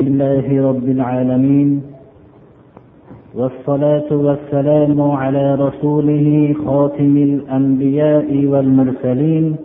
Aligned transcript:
لله 0.00 0.68
رب 0.68 0.88
العالمين 0.88 1.82
والصلاة 3.34 4.10
والسلام 4.12 5.00
على 5.00 5.54
رسوله 5.54 6.54
خاتم 6.66 7.16
الأنبياء 7.16 8.44
والمرسلين 8.46 9.56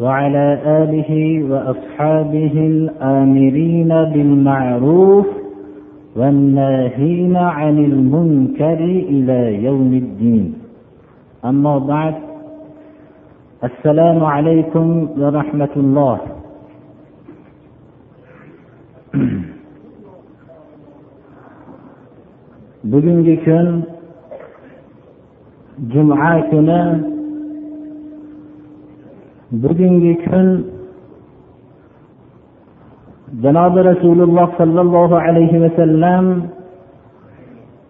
وعلى 0.00 0.46
آله 0.66 1.10
وأصحابه 1.50 2.54
الآمرين 2.66 3.88
بالمعروف 3.88 5.26
والناهين 6.16 7.36
عن 7.36 7.78
المنكر 7.78 8.80
إلى 8.84 9.64
يوم 9.64 9.92
الدين. 9.92 10.54
أما 11.44 11.78
بعد 11.78 12.14
السلام 13.64 14.24
عليكم 14.24 15.08
ورحمة 15.20 15.74
الله. 15.76 16.18
Bugungi 22.90 23.36
kun 23.44 23.66
juma 25.92 26.42
kuni. 26.50 26.82
Bugungi 29.62 30.14
kun 30.24 30.48
janobi 33.42 33.80
rasululloh 33.90 34.48
sollallohu 34.58 35.14
alayhi 35.18 35.58
vasallam 35.64 36.24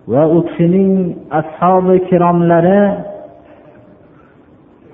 va 0.08 0.22
u 0.36 0.42
kishining 0.48 0.92
ashobi 1.30 2.00
kiromlari 2.08 2.80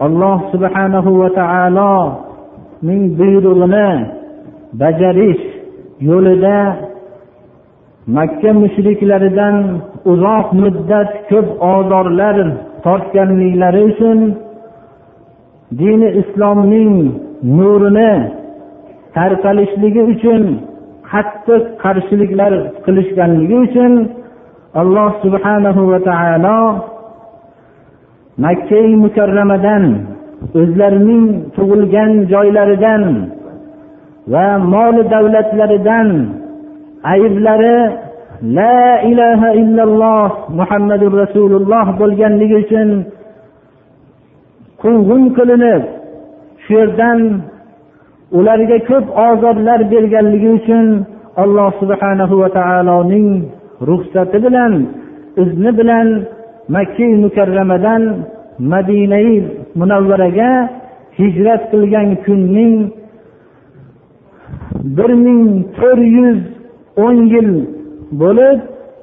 alloh 0.03 0.39
subhanahu 0.53 1.11
va 1.23 1.29
taoloning 1.39 3.03
buyrug'ini 3.19 3.89
bajarish 4.81 5.45
yo'lida 6.03 6.92
makka 8.07 8.53
mushriklaridan 8.53 9.57
uzoq 10.13 10.47
muddat 10.63 11.11
ko'p 11.31 11.47
ozorlar 11.75 12.37
tortganliklari 12.85 13.83
uchun 13.91 14.19
dini 15.81 16.09
islomning 16.21 16.95
nurini 17.57 18.13
tarqalishligi 19.17 20.03
uchun 20.13 20.43
qattiq 21.11 21.63
qarshiliklar 21.83 22.53
qilishganligi 22.85 23.57
uchun 23.67 23.93
alloh 24.81 25.11
subhanahu 25.25 25.83
va 25.93 25.99
taolo 26.09 26.61
makkai 28.45 28.89
mukarramadan 29.05 29.85
o'zlarining 30.61 31.27
tug'ilgan 31.57 32.13
joylaridan 32.33 33.03
va 34.33 34.47
moli 34.73 35.03
davlatlaridan 35.15 36.09
ayblari 37.03 37.79
la 38.59 39.03
ilaha 39.11 39.49
illalloh 39.63 40.29
muhammadu 40.59 41.07
rasululloh 41.23 41.87
bo'lganligi 42.01 42.57
uchun 42.65 42.89
quvg'in 44.83 45.23
qilinib 45.37 45.83
shu 46.65 46.73
yerdan 46.79 47.21
ularga 48.39 48.79
ko'p 48.91 49.07
ozoblar 49.29 49.81
berganligi 49.93 50.49
uchun 50.59 50.87
alloh 51.43 51.71
subhanahu 51.81 52.35
va 52.43 52.49
taoloning 52.59 53.29
ruxsati 53.89 54.39
bilan 54.45 54.73
izni 55.43 55.71
bilan 55.79 56.09
makka 56.75 57.09
mukarramadan 57.25 58.03
madinai 58.73 59.31
munavvaraga 59.81 60.51
hijrat 61.19 61.63
qilgan 61.73 62.09
kunning 62.25 62.75
bir 64.97 65.11
ming 65.25 65.43
to'rt 65.79 66.03
yuz 66.17 66.39
o'n 66.97 67.17
yil 67.33 67.51
bo'lib 68.21 68.59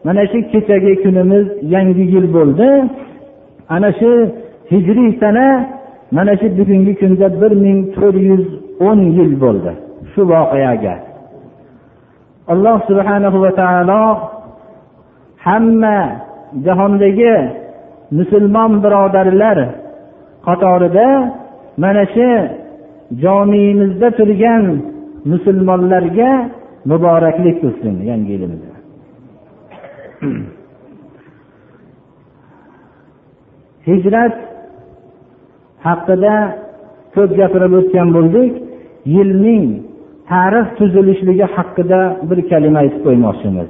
mana 0.05 0.23
shu 0.31 0.39
kechagi 0.51 0.93
kunimiz 1.03 1.45
yangi 1.73 2.05
yil 2.13 2.27
bo'ldi. 2.35 2.69
Ana 3.75 3.89
shu 3.99 4.11
hijriy 4.71 5.11
sana 5.21 5.45
mana 6.15 6.33
shu 6.39 6.47
bugungi 6.57 6.93
kunda 7.01 7.27
bir 7.41 7.51
ming 7.65 7.79
to'rt 7.95 8.17
yuz 8.29 8.45
o'n 8.87 8.99
yil 9.17 9.31
bo'ldi 9.43 9.71
shu 10.11 10.21
voqeaga. 10.31 10.95
Alloh 12.53 12.77
subhanahu 12.89 13.37
va 13.43 13.51
taolo 13.61 14.03
hamma 15.45 15.97
jahondagi 16.65 17.35
musulmon 18.17 18.71
birodarlar 18.83 19.57
qatorida 20.47 21.07
mana 21.83 22.03
shu 22.13 22.29
jomiyimizda 23.23 24.09
turgan 24.17 24.63
musulmonlarga 25.31 26.31
muboraklik 26.91 27.55
qilsin 27.61 27.95
yangi 28.09 28.31
yilimizni 28.35 28.77
hijrat 33.89 34.35
haqida 35.87 36.35
ko'p 37.15 37.31
gapirib 37.39 37.73
o'tgan 37.79 38.07
bo'ldik. 38.17 38.51
Yilning 39.15 39.65
tarix 40.31 40.67
tuzilishligi 40.79 41.45
haqida 41.55 41.99
bir 42.29 42.39
kalima 42.49 42.77
aytib 42.83 43.01
qo'ymoqchimiz. 43.07 43.69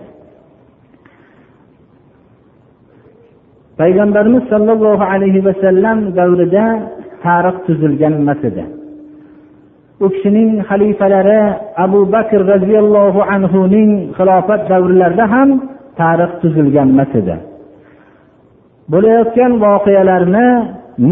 Payg'ambarimiz 3.79 4.43
sollallohu 4.51 5.05
alayhi 5.13 5.41
vasallam 5.47 5.99
davrida 6.19 6.65
tarix 7.25 7.55
tuzilgan 7.65 8.13
emas 8.21 8.41
edi. 8.49 8.63
U 10.03 10.05
kishining 10.13 10.51
xalifalari 10.69 11.41
abu 11.85 11.99
bakr 12.13 12.39
roziyallohu 12.53 13.19
anhuning 13.35 13.91
xilofat 14.17 14.61
davrlarida 14.71 15.25
ham 15.33 15.49
tarix 15.99 16.31
tuzilgan 16.41 16.87
emas 16.93 17.11
edi. 17.21 17.35
Bo'layotgan 18.91 19.51
voqealarni 19.65 20.47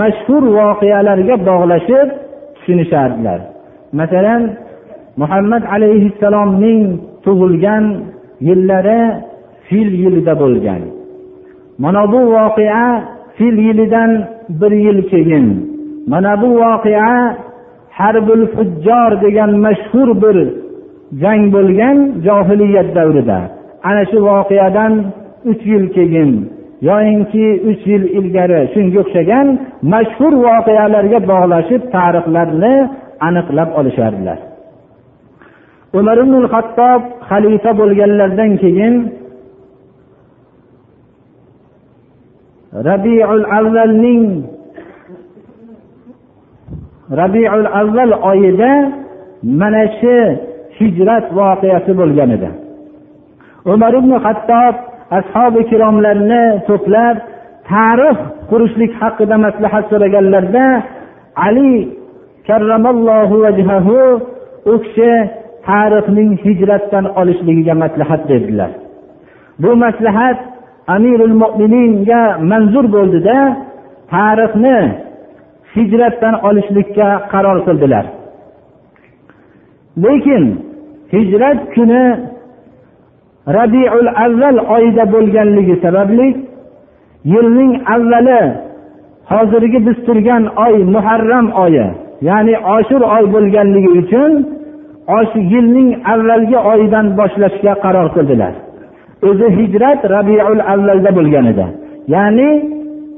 mashhur 0.01 0.43
voqealarga 0.59 1.35
bog'lashib 1.49 2.07
tushunishardilar. 2.55 3.39
Masalan 3.99 4.41
muhammad 5.21 5.63
alayhissalomning 5.75 6.81
tug'ilgan 7.25 7.83
yillari 8.47 9.01
fil 9.67 9.89
yilida 10.03 10.33
bo'lgan. 10.43 10.81
Mana 11.83 12.03
bu 12.13 12.19
voqea 12.35 12.85
fil 13.37 13.57
yilidan 13.67 14.11
bir 14.59 14.71
yil 14.85 14.99
keyin 15.11 15.47
mana 16.11 16.41
bu 16.41 16.49
voqea 16.63 17.13
harbul 17.99 18.43
fujjor 18.55 19.11
degan 19.25 19.51
mashhur 19.65 20.09
bir 20.23 20.37
jang 21.21 21.43
bo'lgan 21.55 21.97
johiliyat 22.25 22.89
davrida. 22.97 23.39
Ana 23.89 24.03
shu 24.09 24.17
voqeadan 24.29 24.93
uch 25.51 25.63
yil 25.71 25.85
keyin 25.95 26.31
yoyinki 26.89 27.45
uch 27.69 27.83
yil 27.91 28.03
ilgari 28.19 28.61
shunga 28.73 28.97
o'xshagan 29.03 29.47
mashhur 29.93 30.33
voqealarga 30.47 31.19
bog'lashib 31.31 31.81
tarixlarni 31.95 32.75
aniqlab 33.27 33.69
olishardilar. 33.79 34.39
Umar 35.99 36.17
ibn 36.23 36.35
hattob 36.53 37.01
xalifa 37.29 37.71
bo'lganlaridan 37.79 38.51
keyin 38.63 38.95
rabiul 42.89 43.45
avvalning 43.59 44.23
rabiul 47.11 47.67
avval 47.81 48.11
oyida 48.31 48.71
mana 49.43 49.83
shu 49.99 50.17
hijrat 50.79 51.25
voqeasi 51.37 51.91
bo'lgan 51.99 52.29
edi. 52.37 52.49
Umar 53.73 53.93
ibn 53.99 54.11
hattob 54.25 54.75
ashobi 55.19 55.59
ikromlarni 55.65 56.43
to'plab 56.67 57.17
tarix 57.71 58.17
qurishlik 58.51 58.91
haqida 59.01 59.35
maslahat 59.45 59.85
so'raganlarida 59.91 60.65
ali 61.45 61.73
karramallohu 62.47 63.35
vajhahu 63.45 63.97
u 64.71 64.73
kishi 64.83 65.11
tarixning 65.67 66.29
hijratdan 66.45 67.05
olishligiga 67.19 67.73
maslahat 67.83 68.21
berdilar. 68.29 68.71
Bu 69.61 69.71
maslahat 69.85 70.39
amirul 70.95 71.35
mo'mininga 71.43 72.21
manzur 72.51 72.85
bo'ldida 72.95 73.37
tarixni 74.13 74.77
hijratdan 75.77 76.35
olishlikka 76.47 77.07
qaror 77.31 77.57
qildilar. 77.67 78.05
Lekin 80.03 80.43
hijrat 81.13 81.59
kuni 81.73 82.03
rabiul 83.57 84.09
avval 84.25 84.57
oyida 84.75 85.03
bo'lganligi 85.13 85.75
sababli 85.85 86.27
yilning 87.33 87.71
avvali 87.95 88.41
hozirgi 89.31 89.79
biz 89.87 89.97
turgan 90.07 90.43
oy 90.65 90.75
muharram 90.93 91.47
oyi 91.63 91.87
ya'ni 92.27 92.55
oshur 92.75 93.01
oy 93.15 93.23
bo'lganligi 93.33 93.89
uchun 94.01 94.31
yilning 95.53 95.89
avvalgi 96.13 96.57
oyidan 96.71 97.05
boshlashga 97.19 97.73
qaror 97.83 98.07
qildilar. 98.15 98.53
O'zi 99.27 99.47
hijrat 99.57 100.01
rabiul 100.15 100.61
avvalda 100.73 101.11
bo'lgan 101.17 101.45
edi. 101.51 101.65
Ya'ni 102.13 102.49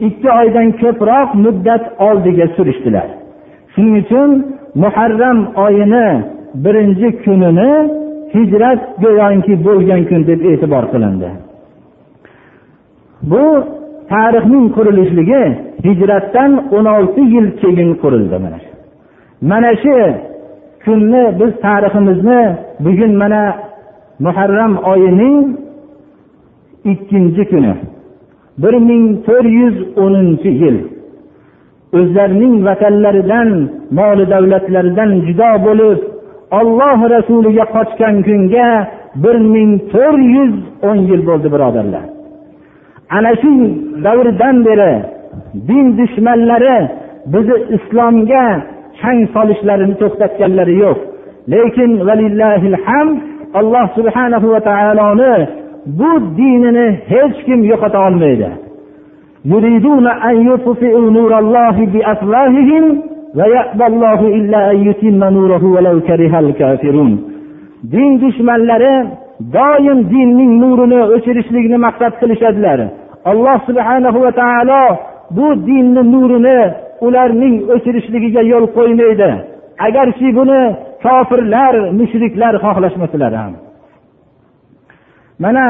ikki 0.07 0.29
oydan 0.39 0.67
ko'proq 0.81 1.29
muddat 1.45 1.83
oldiga 2.07 2.45
surishdilar. 2.55 3.07
Shuning 3.73 3.95
uchun 4.01 4.29
muharram 4.83 5.39
oyini 5.65 6.07
birinchi 6.63 7.07
kunini 7.23 7.71
hijrat 8.33 8.79
go'yoki 9.03 9.53
bo'lgan 9.67 10.01
kun 10.09 10.21
deb 10.29 10.41
e'tibor 10.51 10.83
qilindi. 10.93 11.29
Bu 13.31 13.43
tarixning 14.11 14.65
qurilishligi 14.75 15.43
hijratdan 15.87 16.51
o'n 16.77 16.85
olti 16.95 17.21
yil 17.33 17.47
keyin 17.61 17.89
qurildi 18.01 18.37
mana 18.45 18.59
shu. 18.63 18.71
Mana 19.51 19.71
shu 19.83 19.95
kunni 20.83 21.23
biz 21.39 21.51
tariximizni 21.65 22.41
bugun 22.85 23.13
mana 23.21 23.43
muharram 24.25 24.73
oyining 24.91 25.37
ikkinchi 26.91 27.43
kuni 27.51 27.73
bir 28.61 28.73
ming 28.89 29.05
to'rt 29.27 29.47
yuz 29.59 29.75
o'ninchi 30.03 30.51
yil 30.61 30.77
o'zlarining 31.97 32.55
vatanlaridan 32.67 33.49
moli 33.99 34.25
davlatlaridan 34.33 35.11
judo 35.27 35.51
bo'lib 35.67 35.99
olloh 36.59 36.99
rasuliga 37.15 37.65
qochgan 37.75 38.15
kunga 38.27 38.69
bir 39.23 39.37
ming 39.53 39.71
to'rt 39.93 40.23
yuz 40.35 40.53
o'n 40.87 40.97
yil 41.09 41.21
bo'ldi 41.29 41.47
birodarlar. 41.53 42.05
Ana 43.17 43.31
shu 43.41 43.51
davrdan 44.05 44.55
beri 44.67 44.93
din 45.67 45.85
dushmanlari 45.99 46.77
bizni 47.33 47.57
islomga 47.75 48.45
chang 48.99 49.19
solishlarini 49.33 49.95
to'xtatganlari 50.01 50.75
yo'q. 50.83 50.97
Lekin 51.53 51.91
alloh 53.53 53.85
subhanahu 53.97 54.47
va 54.53 54.59
taoloni 54.61 55.33
bu 55.85 56.11
dinini 56.37 56.87
hech 57.11 57.37
kim 57.45 57.59
yo'qota 57.71 57.99
olmaydi. 58.07 58.49
Din 67.93 68.11
dushmanlari 68.21 68.93
doim 69.55 69.99
dinning 70.13 70.51
nurini 70.61 71.01
o'chirishlikni 71.15 71.77
maqsad 71.85 72.13
qilishadilar. 72.21 72.79
Alloh 73.31 73.57
subhana 73.67 74.09
va 74.23 74.31
taolo 74.41 74.83
bu 75.37 75.47
dinni 75.67 76.01
nurini 76.13 76.59
ularning 77.05 77.55
o'chirishligiga 77.73 78.41
yo'l 78.51 78.65
qo'ymaydi. 78.77 79.29
Agarki 79.87 80.27
buni 80.37 80.61
kofirlar 81.05 81.73
mushriklar 81.99 82.53
xohlashmasalar 82.63 83.33
ham. 83.41 83.53
Mana 85.43 85.63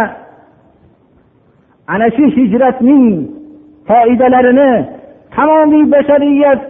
ana 1.94 2.08
shu 2.16 2.24
hijratning 2.38 3.06
foydalarini 3.90 4.72
tamomiy 5.36 5.86
bashariyat 5.94 6.62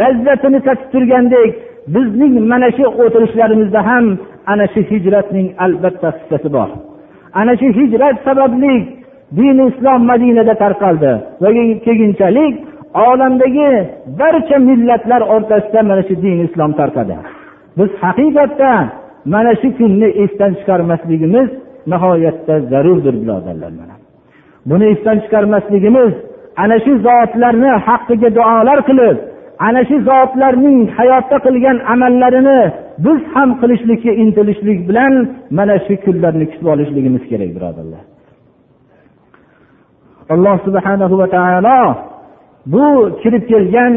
lazzatini 0.00 0.60
tatib 0.66 0.88
turgandek 0.92 1.52
bizning 1.94 2.34
mana 2.52 2.68
shu 2.76 2.84
o'tirishlarimizda 3.02 3.80
ham 3.88 4.04
ana 4.52 4.66
shu 4.72 4.80
hijratning 4.90 5.46
albatta 5.64 6.08
hissasi 6.16 6.48
bor. 6.56 6.68
Ana 7.40 7.52
shu 7.60 7.68
hijrat 7.78 8.16
sababli 8.26 8.74
dini 9.38 9.64
islom 9.70 10.00
madinada 10.10 10.54
tarqaldi 10.62 11.12
va 11.42 11.48
keyinchalik 11.86 12.54
olamdagi 13.08 13.70
barcha 14.20 14.56
millatlar 14.68 15.22
o'rtasida 15.34 15.80
mana 15.90 16.02
shu 16.08 16.14
din 16.24 16.38
islom 16.46 16.72
tarqadi. 16.80 17.16
Biz 17.78 17.90
haqiqatda 18.02 18.72
mana 19.34 19.52
shu 19.60 19.68
kunni 19.78 20.08
esdan 20.24 20.52
chiqarmasligimiz 20.58 21.48
nihoyatda 21.86 22.54
zarurdir 22.60 23.14
birodarlar 23.22 23.72
mana. 23.80 23.94
Buni 24.66 24.84
esdan 24.92 25.18
chiqarmasligimiz 25.24 26.12
ana 26.62 26.76
shu 26.84 26.92
zotlarni 27.06 27.70
haqqiga 27.86 28.28
duolar 28.38 28.78
qilib 28.88 29.16
ana 29.66 29.80
shu 29.88 29.96
zotlarning 30.10 30.80
hayotda 30.96 31.36
qilgan 31.46 31.76
amallarini 31.92 32.60
biz 33.04 33.20
ham 33.34 33.50
qilishlikka 33.60 34.12
intilishlik 34.22 34.78
bilan 34.88 35.14
mana 35.58 35.76
shu 35.86 35.94
kunlarni 36.04 36.44
kutib 36.50 36.66
olishligimiz 36.74 37.22
kerak 37.30 37.50
birodarlar. 37.56 38.02
Alloh 40.34 40.56
subhanahu 40.66 41.14
va 41.20 41.26
taolo 41.36 41.80
bu 42.72 42.84
kirib 43.22 43.44
kelgan 43.52 43.94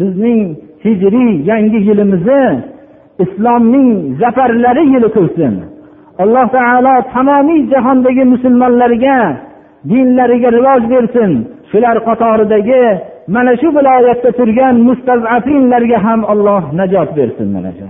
bizning 0.00 0.40
hijriy 0.84 1.32
yangi 1.50 1.78
yilimizni 1.88 2.44
islomning 3.24 3.90
zafarlari 4.20 4.84
yili 4.92 5.08
qilsin. 5.16 5.54
Alloh 6.18 6.46
taolo 6.56 6.94
tamomiy 7.12 7.62
jahondagi 7.72 8.24
musulmonlarga 8.32 9.18
dinlariga 9.90 10.48
rivoj 10.58 10.82
bersin. 10.92 11.32
Shular 11.70 11.96
qatoridagi 12.08 12.84
mana 13.34 13.52
shu 13.60 13.68
viloyatda 13.76 14.30
turgan 14.38 14.76
mustazafinlarga 14.88 15.98
ham 16.06 16.20
alloh 16.32 16.62
najot 16.78 17.08
bersin 17.18 17.48
mana 17.56 17.72
shu. 17.78 17.86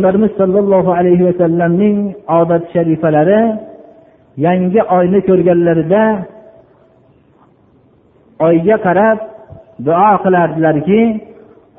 Payg'ambarimiz 0.00 0.32
sollallohu 0.40 0.90
alayhi 0.98 1.24
vasallamning 1.28 1.98
odat 2.40 2.64
sharifalari 2.72 3.40
yangi 4.46 4.80
oyni 4.96 5.20
ko'rganlarida 5.28 6.04
oyga 8.48 8.76
qarab 8.86 9.18
duo 9.86 10.10
qilardilarki 10.24 11.00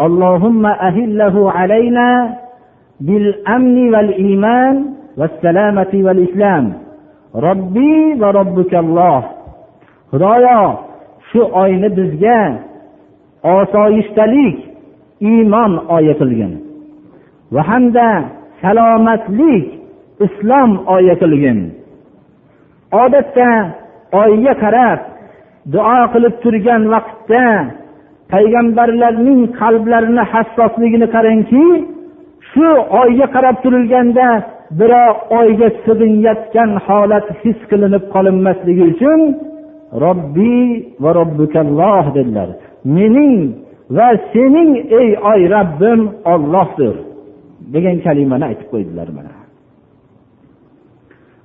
اللهم 0.02 0.66
أهله 0.66 1.52
علينا 1.52 2.38
بالأمن 3.00 3.94
والإيمان 3.94 4.86
والسلامة 5.18 5.92
والإسلام 5.94 6.74
ربي 7.36 8.14
وربك 8.22 8.76
الله 8.76 9.24
خدايا 10.12 10.78
shu 11.32 11.42
oyni 11.62 11.90
bizga 11.98 12.40
osoyishtalik 13.44 14.58
iymon 15.30 15.74
oyi 15.96 16.14
qilgin. 16.20 16.54
Va 17.54 17.62
hamda 17.70 18.10
salomatlik 18.62 19.66
islom 20.26 20.72
oyi 20.96 21.14
qilgin. 21.22 21.60
Odatda 23.04 23.50
oyga 24.22 24.54
qarab 24.64 25.00
duo 25.74 26.00
qilib 26.14 26.36
turgan 26.44 26.84
vaqtda 26.94 27.46
payg'ambarlarning 28.34 29.42
qalblarini 29.62 30.24
hassosligini 30.32 31.08
qarangki 31.16 31.66
shu 32.52 32.68
oyga 33.02 33.28
qarab 33.36 33.56
turilganda 33.64 34.28
birov 34.80 35.16
oyga 35.40 35.68
sig'inayotgan 35.86 36.72
holat 36.88 37.28
his 37.42 37.60
qilinib 37.70 38.04
qolinmasligi 38.14 38.84
uchun 38.94 39.20
robbiy 40.04 40.68
va 41.04 41.10
robbukalloh 41.20 42.06
dedilar. 42.18 42.50
Mening 42.98 43.36
va 43.98 44.10
sening 44.34 44.72
ey 45.00 45.10
oy 45.32 45.42
rabbim 45.56 46.02
ollohdir 46.34 46.96
degan 47.74 47.98
kalimani 48.06 48.46
aytib 48.50 48.68
qo'ydilar 48.74 49.08
mana. 49.18 49.34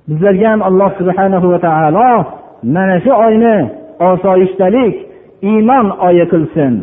Bizlarga 0.09 0.47
ham 0.53 0.61
alloh 0.69 0.91
subhanahu 0.99 1.47
va 1.53 1.59
taolo 1.67 2.11
mana 2.75 2.95
shu 3.05 3.11
oyni 3.25 3.55
osoyishtalik 4.11 4.95
iymon 5.41 5.87
oyi 6.07 6.25
qilsin 6.33 6.73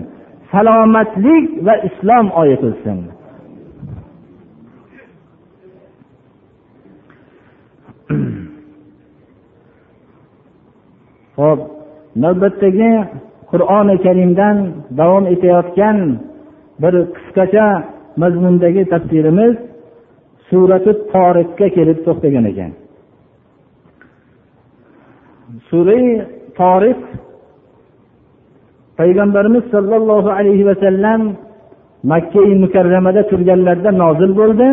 salomatlik 0.53 1.45
va 1.67 1.75
islom 1.89 2.27
oyi 2.41 2.57
qilsin. 2.63 2.99
Ho'p 11.39 11.61
navbatdagi 12.25 12.93
qur'oni 13.51 13.97
karimdan 14.07 14.57
davom 14.99 15.25
etayotgan 15.35 15.99
bir 16.83 16.95
qisqacha 17.17 17.69
mazmundagi 18.23 18.83
tafsirimiz 18.93 19.55
surati 20.49 20.93
toriqga 21.13 21.67
kelib 21.77 21.99
to'xtagan 22.07 22.45
ekan. 22.53 22.73
Sura 25.69 25.99
toriq 26.61 27.01
payg'ambarimiz 28.99 29.65
sollallohu 29.75 30.31
alayhi 30.39 30.65
vasallam 30.71 31.21
makka 32.13 32.41
mukarramada 32.65 33.23
turganlarida 33.31 33.91
nozil 34.03 34.33
bo'ldi. 34.41 34.69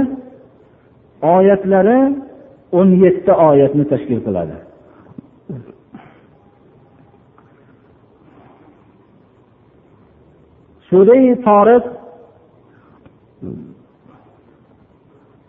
Oyatlari 1.36 2.00
o'n 2.80 2.90
yetti 3.04 3.32
oyatni 3.50 3.84
tashkil 3.92 4.20
qiladi. 4.26 4.56
Surai 10.90 11.26
torif 11.48 11.84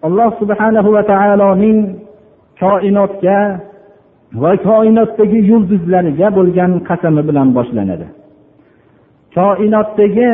alloh 0.06 0.30
subhanahu 0.40 0.88
va 0.96 1.02
taoloning 1.12 1.78
koinotga 2.62 3.38
va 4.42 4.52
koinotdagi 4.68 5.40
yulduzlarga 5.50 6.28
bo'lgan 6.38 6.70
qasami 6.88 7.22
bilan 7.28 7.48
boshlanadi. 7.58 8.06
Koinotdagi 9.36 10.32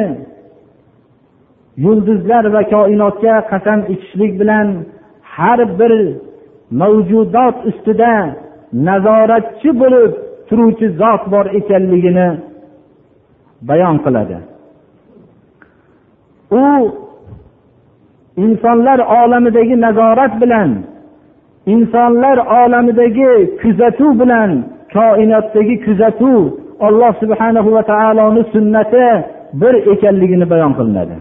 yulduzlar 1.84 2.44
va 2.54 2.62
koinotga 2.74 3.34
qasam 3.50 3.80
ichishlik 3.92 4.32
bilan 4.40 4.68
har 5.34 5.60
bir 5.78 5.92
mavjudot 6.80 7.56
ustida 7.70 8.14
nazoratchi 8.88 9.70
bo'lib 9.80 10.12
turuvchi 10.48 10.86
zot 11.00 11.22
bor 11.32 11.46
ekanligini 11.58 12.28
bayon 13.68 13.96
qiladi. 14.04 14.38
U 16.60 16.64
insonlar 18.44 18.98
olamidagi 19.18 19.76
nazorat 19.86 20.34
bilan 20.42 20.70
insonlar 21.74 22.38
olamidagi 22.60 23.30
kuzatuv 23.60 24.12
bilan 24.20 24.50
koinotdagi 24.96 25.74
kuzatuv 25.84 26.42
olloh 26.86 27.12
subhana 27.20 27.60
va 27.76 27.82
taoloni 27.92 28.42
sunnati 28.52 29.04
bir 29.60 29.74
ekanligini 29.92 30.46
bayon 30.52 30.72
qilinadi. 30.78 31.16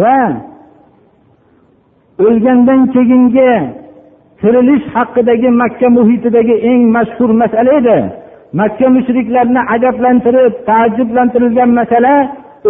Va 0.00 0.16
o'lgandan 2.26 2.80
keyingi 2.94 3.52
tirilish 4.40 4.86
haqidagi 4.94 5.50
makka 5.62 5.88
muhitidagi 5.96 6.54
eng 6.70 6.82
mashhur 6.96 7.30
masala 7.42 7.72
edi. 7.80 7.98
Makka 8.60 8.86
mushriklarni 8.96 9.62
ajablantirib 9.74 10.54
taajjublantirilgan 10.68 11.70
masala 11.80 12.14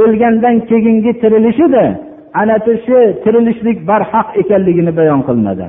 o'lgandan 0.03 0.57
keyingi 0.71 1.13
tirilish 1.23 1.61
edi. 1.67 1.85
Ana 2.41 2.57
shu 2.85 2.99
tirilishlik 3.25 3.79
barhaq 3.91 4.29
ekanligini 4.41 4.93
bayon 4.99 5.21
qilinadi. 5.27 5.67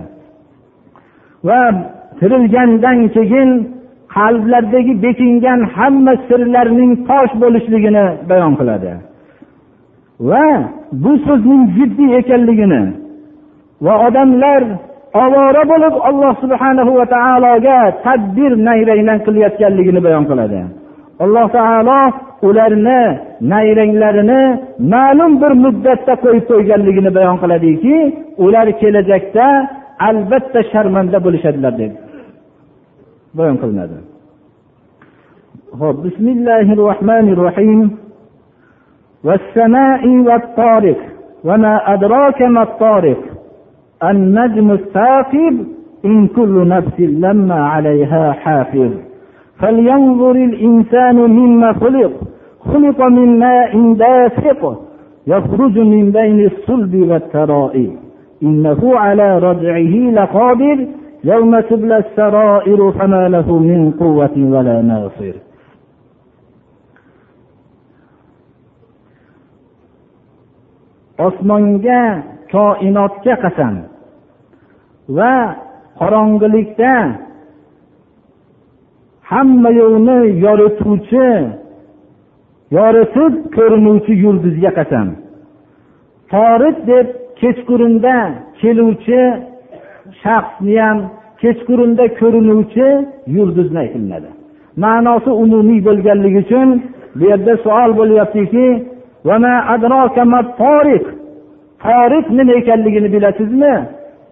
Va 1.47 1.59
tirilgandan 2.19 2.97
keyin 3.15 3.49
qalblardagi 4.15 4.93
bekingan 5.05 5.59
hamma 5.75 6.13
sirlarning 6.27 6.91
fosh 7.07 7.33
bo'lishligini 7.41 8.05
bayon 8.29 8.53
qiladi. 8.59 8.91
Va 10.29 10.47
bu 11.03 11.13
so'zning 11.25 11.63
jiddiy 11.77 12.11
ekanligini 12.21 12.83
va 13.85 13.93
odamlar 14.07 14.61
ovora 15.23 15.63
bo'lib 15.71 15.95
alloh 16.09 16.33
subhanahu 16.43 16.91
va 16.99 17.05
taologa 17.15 17.79
tadbir 18.05 18.51
nayrangdan 18.67 19.19
qilayotganligini 19.25 20.01
bayon 20.07 20.23
qiladi. 20.29 20.59
Alloh 21.23 21.47
taolo 21.57 22.01
ularni 22.47 23.01
nayranglarini 23.53 24.41
ma'lum 24.93 25.31
bir 25.41 25.51
muddatda 25.63 26.13
qo'yib 26.23 26.45
qo'yganligini 26.51 27.11
bayon 27.17 27.37
qiladiki 27.43 27.95
ular 28.45 28.67
kelajakda 28.81 29.47
albatta 30.09 30.59
sharmanda 30.71 31.17
bo'lishadilar 31.25 31.73
deb. 31.81 31.91
Bayon 33.35 33.57
qilinadi 33.57 33.97
hop 35.79 35.95
bismillahi 36.03 36.71
rohmanir 36.75 37.37
rohim 37.37 37.89
والطارق 40.27 40.99
وما 41.43 41.93
أدراك 41.93 42.41
ما 42.41 42.63
الطارق. 42.63 43.17
النجم 44.03 44.71
الثاقب 44.71 45.65
إن 46.05 46.27
كل 46.27 46.67
نفس 46.67 46.99
لما 46.99 47.55
عليها 47.55 48.31
حافظ. 48.31 48.91
فلينظر 49.59 50.31
الإنسان 50.31 51.15
مما 51.15 51.73
خلق. 51.73 52.11
خلق 52.59 53.01
من 53.01 53.39
ماء 53.39 53.93
دافق. 53.93 54.81
يخرج 55.27 55.79
من 55.79 56.11
بين 56.11 56.45
الصلب 56.45 56.95
والترائب. 56.95 57.91
إنه 58.43 58.97
على 58.97 59.39
رجعه 59.39 60.11
لقادر. 60.11 60.87
يوم 61.24 61.60
تبلى 61.60 61.96
السرائر 61.98 62.92
فما 62.92 63.28
له 63.28 63.58
من 63.58 63.80
قوة 63.92 64.36
ولا 64.36 64.82
ناصر 64.82 65.34
osmonga 71.26 72.02
koinotga 72.52 73.34
qasam 73.44 73.74
va 75.16 75.34
qorong'ilikda 76.00 76.92
hamma 79.30 79.70
yo'lni 79.80 80.18
yorituvchi 80.44 81.28
yoritib 82.78 83.32
ko'rinuvchi 83.56 84.14
yulduzga 84.24 84.70
qasam 84.78 85.08
torit 86.32 86.78
deb 86.90 87.06
kechqurunda 87.40 88.16
keluvchi 88.60 89.22
shaxsni 90.23 90.75
ham 90.85 90.97
kechqurunda 91.41 92.05
ko'rinuvchi 92.19 92.87
yulduzni 93.35 93.79
aytiladi 93.83 94.29
ma'nosi 94.83 95.31
umumiy 95.43 95.79
bo'lganligi 95.87 96.39
uchun 96.45 96.69
bu 97.17 97.23
yerda 97.31 97.53
savol 97.65 97.91
bo'lyaptiki 97.99 98.65
toriq 101.85 102.25
nima 102.37 102.53
ekanligini 102.61 103.09
bilasizmi? 103.15 103.75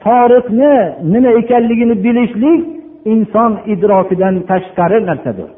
Toriqni 0.06 0.74
nima 1.14 1.32
ekanligini 1.42 1.96
bilishlik 2.06 2.62
inson 3.14 3.52
idrokidan 3.74 4.36
tashqari 4.50 5.00
narsadir. 5.10 5.50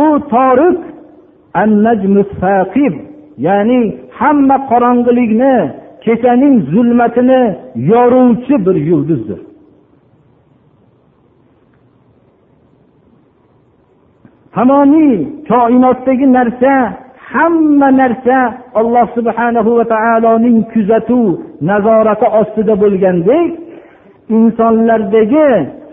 U 0.00 0.02
toriq 0.34 0.78
ya'ni 3.46 3.80
hamma 4.18 4.56
qorong'ilikni 4.70 5.54
kechaning 6.04 6.56
zulmatini 6.72 7.42
yoruvchi 7.76 8.54
bir 8.66 8.76
yulduzdir. 8.90 9.40
Tamomiy 14.54 15.14
koinotdagi 15.48 16.26
narsa 16.38 16.74
hamma 17.32 17.88
narsa 18.00 18.38
alloh 18.80 19.06
subhanahu 19.16 19.70
va 19.78 19.84
taoloning 19.94 20.58
kuzatuv 20.72 21.26
nazorati 21.70 22.26
ostida 22.40 22.74
bo'lgandek 22.82 23.50
insonlardagi 24.36 25.48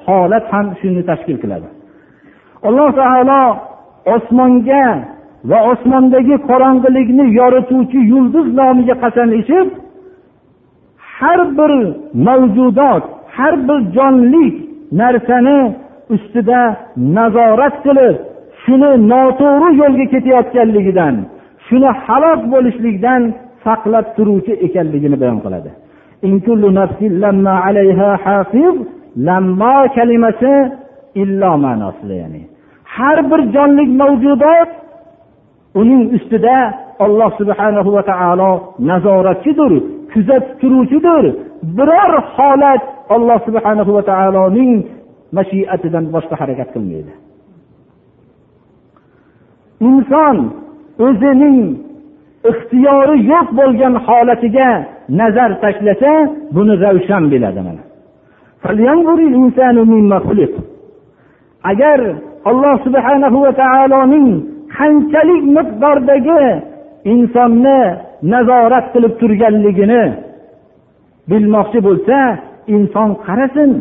holat 0.05 0.45
ham 0.53 0.67
shuni 0.79 1.01
tashkil 1.09 1.37
qiladi. 1.43 1.67
Alloh 2.67 2.89
taolo 3.01 3.41
osmonga 4.15 4.85
va 5.49 5.59
osmondagi 5.71 6.35
qorong'ilikni 6.49 7.25
yorituvchi 7.39 7.99
yulduz 8.11 8.47
nomiga 8.59 8.95
qasam 9.03 9.29
ichib 9.41 9.67
har 11.21 11.39
bir 11.57 11.71
mavjudot 12.27 13.03
har 13.37 13.53
bir 13.67 13.79
jonli 13.95 14.45
narsani 14.99 15.59
ustida 16.13 16.61
nazorat 17.17 17.75
qilib 17.85 18.15
shuni 18.63 18.91
noto'g'ri 19.11 19.69
yo'lga 19.81 20.05
ketayotganligidan 20.13 21.15
shuni 21.67 21.89
halok 22.05 22.41
bo'lishlikdan 22.53 23.21
saqlab 23.65 24.05
turuvchi 24.17 24.53
ekanligini 24.65 25.17
bayon 25.21 25.39
qiladi. 25.45 25.71
Lammo 29.27 29.75
kalimasi 29.95 30.53
illo 31.21 31.51
ma'nosida 31.63 32.15
ya'ni. 32.21 32.41
Har 32.95 33.17
bir 33.29 33.41
jonli 33.53 33.83
mavjudot 34.01 34.69
uning 35.79 36.03
ustida 36.15 36.57
alloh 37.05 37.31
subhanahu 37.39 37.89
va 37.95 38.03
taolo 38.11 38.51
nazoratchidir. 38.89 39.73
Kuzatib 40.13 40.53
turuvchidir. 40.61 41.25
Biror 41.77 42.13
holat 42.35 42.83
alloh 43.15 43.39
subhanahu 43.47 43.91
va 43.97 44.03
taoloning 44.11 44.71
mashiatidan 45.37 46.05
boshqa 46.15 46.35
harakat 46.41 46.69
qilmaydi. 46.73 47.13
Inson 49.89 50.37
o'zining 51.05 51.57
ixtiyori 52.51 53.17
yo'q 53.31 53.47
bo'lgan 53.59 53.93
holatiga 54.05 54.69
nazar 55.19 55.51
tashlasa 55.63 56.13
buni 56.55 56.73
ravshan 56.83 57.23
biladi 57.31 57.61
mana. 57.67 57.83
Agar 61.71 61.99
alloh 62.49 62.75
subhanahu 62.85 63.37
va 63.45 63.51
taoloning 63.63 64.27
qanchalik 64.77 65.43
miqdordagi 65.57 66.43
insonni 67.13 67.81
nazorat 68.23 68.85
qilib 68.93 69.13
turganligini 69.21 70.03
bilmoqchi 71.29 71.79
bo'lsa 71.87 72.17
inson 72.75 73.09
qarasin 73.25 73.71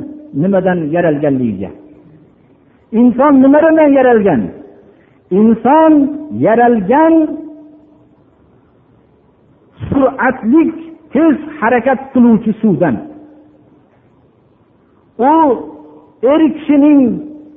nimadan 0.43 0.79
yaralganligiga. 0.95 1.71
Inson 3.01 3.35
nimadan 3.43 3.77
yaralgan? 3.99 4.43
Inson 5.39 5.93
yaralgan 6.47 7.15
sur'atlik 9.89 10.75
tez 11.13 11.37
harakat 11.61 12.01
qiluvchi 12.13 12.53
suvdan. 12.63 12.97
U 15.19 15.37
er 16.33 16.43
kishining 16.57 17.01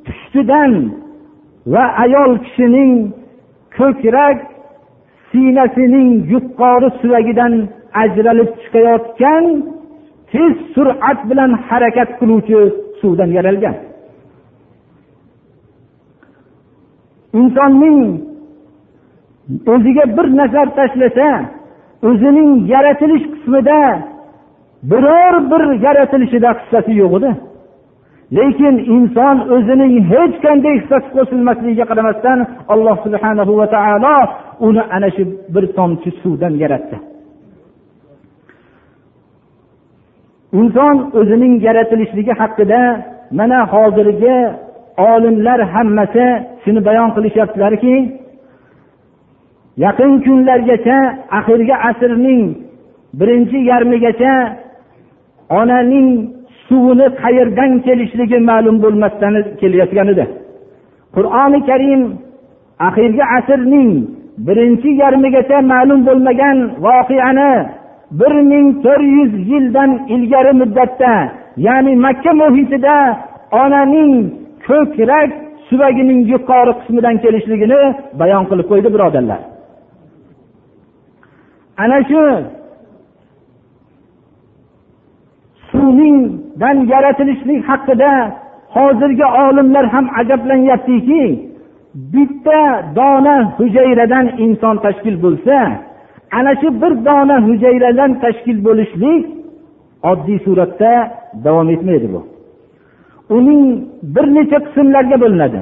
pushtidan 0.06 0.72
va 1.74 1.84
ayol 2.04 2.32
kishining 2.46 2.94
ko'krak 3.78 4.53
siynasining 5.34 6.10
yuqori 6.34 6.90
suvagidan 7.02 7.54
ajralib 8.04 8.50
chiqayotgan 8.62 9.46
tez 10.32 10.54
sur'at 10.74 11.20
bilan 11.30 11.52
harakat 11.68 12.10
qiluvchi 12.20 12.60
suvdan 13.00 13.30
yaralgan. 13.38 13.76
Insonning 17.40 18.00
o'ziga 19.74 20.06
bir 20.18 20.28
nazar 20.40 20.68
tashlasa 20.78 21.30
o'zining 22.10 22.52
yaratilish 22.74 23.26
qismida 23.34 23.80
biror 24.92 25.36
bir 25.52 25.64
yaratilishida 25.86 26.50
hissasi 26.60 26.92
yo'q 27.02 27.14
edi. 27.20 27.32
Lekin 28.38 28.76
inson 28.96 29.38
o'zining 29.56 29.94
hech 30.12 30.36
qanday 30.46 30.74
hissasi 30.80 31.08
qo'shilmasligiga 31.16 31.86
qaramasdan 31.92 32.40
alloh 32.74 32.96
subhana 33.06 33.44
va 33.60 33.68
taolo 33.76 34.16
uni 34.68 34.84
ana 34.96 35.10
shu 35.16 35.24
bir 35.54 35.66
tomchi 35.78 36.10
suvdan 36.22 36.54
yaratdi. 36.64 36.98
Inson 40.60 40.96
o'zining 41.20 41.54
yaratilishligi 41.68 42.34
haqida 42.42 42.82
mana 43.40 43.60
hozirgi 43.74 44.38
olimlar 45.12 45.60
hammasi 45.74 46.26
shuni 46.64 46.82
bayon 46.88 47.10
qilishyaptilarki 47.16 47.96
yaqin 49.86 50.12
kunlargacha 50.26 50.98
axirgi 51.38 51.76
asrning 51.90 52.44
birinchi 53.20 53.58
yarmigacha 53.72 54.34
onaning 55.60 56.10
suvini 56.74 57.08
qayerdan 57.22 57.72
kelishligi 57.86 58.40
ma'lum 58.50 58.76
bo'lmasdan 58.84 59.34
kelayotgan 59.62 60.08
edi 60.14 60.26
qur'oni 61.16 61.60
karim 61.70 62.02
axirgi 62.88 63.24
asrning 63.38 63.92
birinchi 64.48 64.90
yarmigacha 65.02 65.58
ma'lum 65.74 66.00
bo'lmagan 66.08 66.58
voqeani 66.86 67.52
bir 68.20 68.34
ming 68.52 68.68
to'rt 68.86 69.06
yuz 69.18 69.34
yildan 69.52 69.92
ilgari 70.16 70.54
muddatda 70.62 71.14
ya'ni 71.68 71.94
makka 72.06 72.32
muhitida 72.42 72.98
onaning 73.62 74.12
ko'krak 74.68 75.30
suvagining 75.68 76.20
yuqori 76.32 76.74
qismidan 76.80 77.16
kelishligini 77.24 77.82
bayon 78.20 78.44
qilib 78.50 78.68
qo'ydi 78.72 78.90
birodarlar. 78.96 79.42
Ana 81.84 82.00
shu 82.10 82.22
suvningdan 85.84 86.78
yaratilishlik 86.94 87.60
haqida 87.70 88.12
hozirgi 88.76 89.28
olimlar 89.44 89.86
ham 89.94 90.06
ajablanyaptiki 90.20 91.24
bitta 92.14 92.62
dona 92.98 93.38
hujayradan 93.58 94.26
inson 94.46 94.76
tashkil 94.86 95.16
bo'lsa 95.26 95.58
ana 96.38 96.54
shu 96.62 96.68
bir 96.82 96.94
dona 97.08 97.38
hujayradan 97.48 98.12
tashkil 98.24 98.58
bo'lishlik 98.68 99.24
oddiy 100.12 100.40
suratda 100.46 100.92
davom 101.46 101.68
etmaydi 101.76 102.08
bu. 102.14 102.22
Uning 103.36 103.64
bir 104.16 104.26
necha 104.38 104.58
qismlarga 104.66 105.18
bo'linadi. 105.24 105.60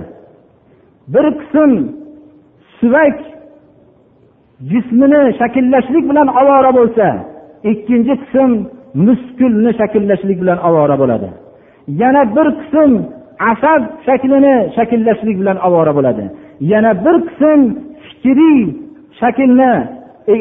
Bir 1.13 1.25
qism 1.39 1.71
suvak 2.79 3.17
jismini 4.71 5.21
shakllashlik 5.39 6.05
bilan 6.09 6.27
ovora 6.41 6.71
bo'lsa 6.79 7.07
ikkinchi 7.71 8.13
qism 8.23 8.51
muskulni 8.93 9.71
shakllashlik 9.79 10.37
bilan 10.41 10.57
ovora 10.67 10.95
bo'ladi. 11.01 11.29
Yana 12.01 12.21
bir 12.35 12.47
qism 12.61 12.91
asab 13.51 13.81
shaklini 14.07 14.55
shakllashlik 14.75 15.35
bilan 15.41 15.57
ovora 15.67 15.91
bo'ladi. 15.97 16.23
Yana 16.71 16.91
bir 17.05 17.15
qism 17.27 17.59
fikriy 18.05 18.59
shaklni 19.21 19.71
e, 20.31 20.33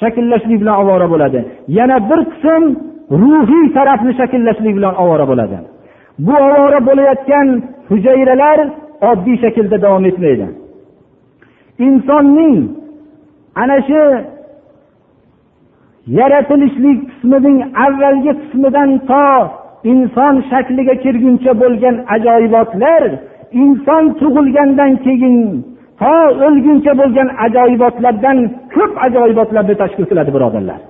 shakllashlik 0.00 0.58
bilan 0.62 0.76
ovora 0.82 1.06
bo'ladi. 1.12 1.40
Yana 1.78 1.96
bir 2.10 2.20
qism 2.32 2.62
ruhiy 3.22 3.66
tarafni 3.76 4.12
shakllashlik 4.20 4.74
bilan 4.78 4.94
ovora 5.02 5.24
bo'ladi. 5.30 5.56
Bu 6.26 6.34
ovora 6.46 6.80
bo'layotgan 6.88 7.46
hujayralar 7.90 8.58
oddiy 9.10 9.36
shaklda 9.44 9.76
davom 9.84 10.04
etmaydi. 10.10 10.46
Insonning 11.86 12.56
ana 13.62 13.78
shu 13.88 14.00
yaratilishlik 16.06 16.98
qismining 17.10 17.58
avvalgi 17.86 18.32
qismidan 18.40 18.90
to 19.10 19.26
inson 19.92 20.34
shakliga 20.50 20.94
kirguncha 21.04 21.52
bo'lgan 21.62 21.96
ajoyibotlar 22.14 23.02
inson 23.62 24.04
tug'ilgandan 24.20 24.92
keyin 25.04 25.36
to 26.00 26.14
o'lguncha 26.46 26.92
bo'lgan 27.00 27.28
ajoyibotlardan 27.46 28.38
ko'p 28.74 28.92
ajoyibotlarni 29.06 29.74
tashkil 29.82 30.04
qiladi 30.10 30.30
birodarlar. 30.36 30.80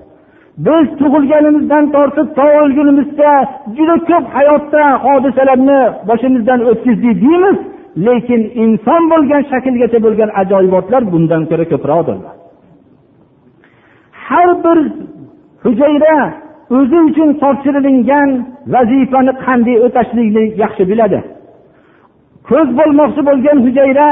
Biz 0.65 0.85
tug'ilganimizdan 1.01 1.85
tortib 1.95 2.27
to 2.37 2.45
o'lgunimizcha 2.61 3.31
juda 3.77 3.95
ko'p 4.09 4.25
hayotda 4.35 4.83
hodisalarni 5.05 5.79
boshimizdan 6.09 6.59
o'tkazdik 6.69 7.15
deymiz 7.23 7.57
lekin 8.07 8.41
inson 8.63 9.01
bo'lgan 9.11 9.43
shaklgacha 9.51 9.99
bo'lgan 10.05 10.29
ajoyibotlar 10.41 11.01
bundan 11.13 11.41
ko'ra 11.49 11.65
ko'proqdirlar 11.71 12.44
har 14.29 14.49
bir 14.63 14.79
hujayra 15.63 16.17
o'zi 16.77 16.97
uchun 17.09 17.29
topshirilingan 17.41 18.29
vazifani 18.73 19.33
qanday 19.45 19.75
o'tashlikni 19.85 20.43
yaxshi 20.63 20.83
biladi. 20.91 21.19
Ko'z 22.49 22.67
bo'lmoqchi 22.79 23.21
bo'lgan 23.29 23.57
hujayra 23.65 24.07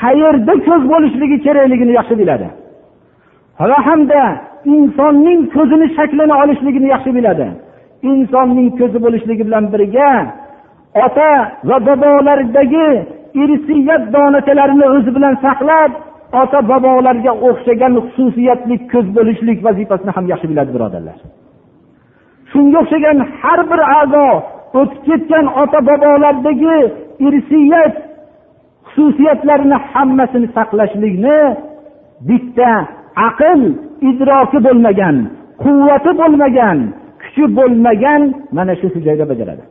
qayerda 0.00 0.54
ko'z 0.66 0.82
bo'lishligi 0.92 1.36
kerakligini 1.46 1.92
yaxshi 1.98 2.14
biladi. 2.20 2.48
Va 3.70 3.78
hamda 3.88 4.22
insonning 4.74 5.40
ko'zini 5.54 5.86
shaklini 5.96 6.34
olishligini 6.42 6.88
yaxshi 6.94 7.10
biladi. 7.18 7.46
Insonning 8.10 8.68
ko'zi 8.78 8.98
bo'lishligi 9.04 9.42
bilan 9.48 9.64
birga 9.72 10.10
ota 11.04 11.30
va 11.68 11.76
bobolardagi 11.86 12.88
irsiyat 13.42 14.02
donachalarini 14.14 14.86
o'zi 14.96 15.10
bilan 15.16 15.34
saqlab 15.44 15.90
ota 16.40 16.60
bobolarga 16.70 17.32
o'xshagan 17.48 17.94
xususiyatli 18.14 18.76
ko'z 18.92 19.06
bo'lishlik 19.16 19.58
vazifasini 19.66 20.12
ham 20.16 20.24
yaxshi 20.32 20.46
biladi 20.50 20.70
birodarlar. 20.76 21.18
Shunga 22.52 22.78
o'xshagan 22.82 23.18
har 23.40 23.60
bir 23.70 23.80
a'zo 24.00 24.26
o'tib 24.80 25.00
ketgan 25.08 25.46
ota 25.62 25.80
bobolardagi 25.88 26.76
irsiyat 27.26 27.94
xususiyatlarini 28.92 29.78
hammasini 29.92 30.48
saqlashlikni 30.56 31.38
bitta 32.28 32.70
aql 33.28 33.60
idroki 34.10 34.58
bo'lmagan 34.66 35.16
quvvati 35.62 36.10
bo'lmagan 36.20 36.78
kuchi 37.22 37.44
bo'lmagan 37.58 38.22
mana 38.56 38.72
shu 38.80 38.86
hujayra 38.94 39.24
bajaradi. 39.32 39.62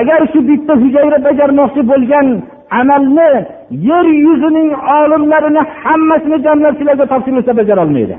Agar 0.00 0.20
shu 0.32 0.40
bitta 0.50 0.72
hujayra 0.82 1.18
bajarmoqchi 1.26 1.82
bo'lgan 1.92 2.26
amalni 2.70 3.30
yer 3.70 4.06
yuzining 4.26 4.70
olimlarini 4.98 5.62
hammasini 5.84 6.38
jamlab 6.46 6.74
shularga 6.78 7.06
topshirilsa 7.12 7.52
bajarolmaydi. 7.56 8.16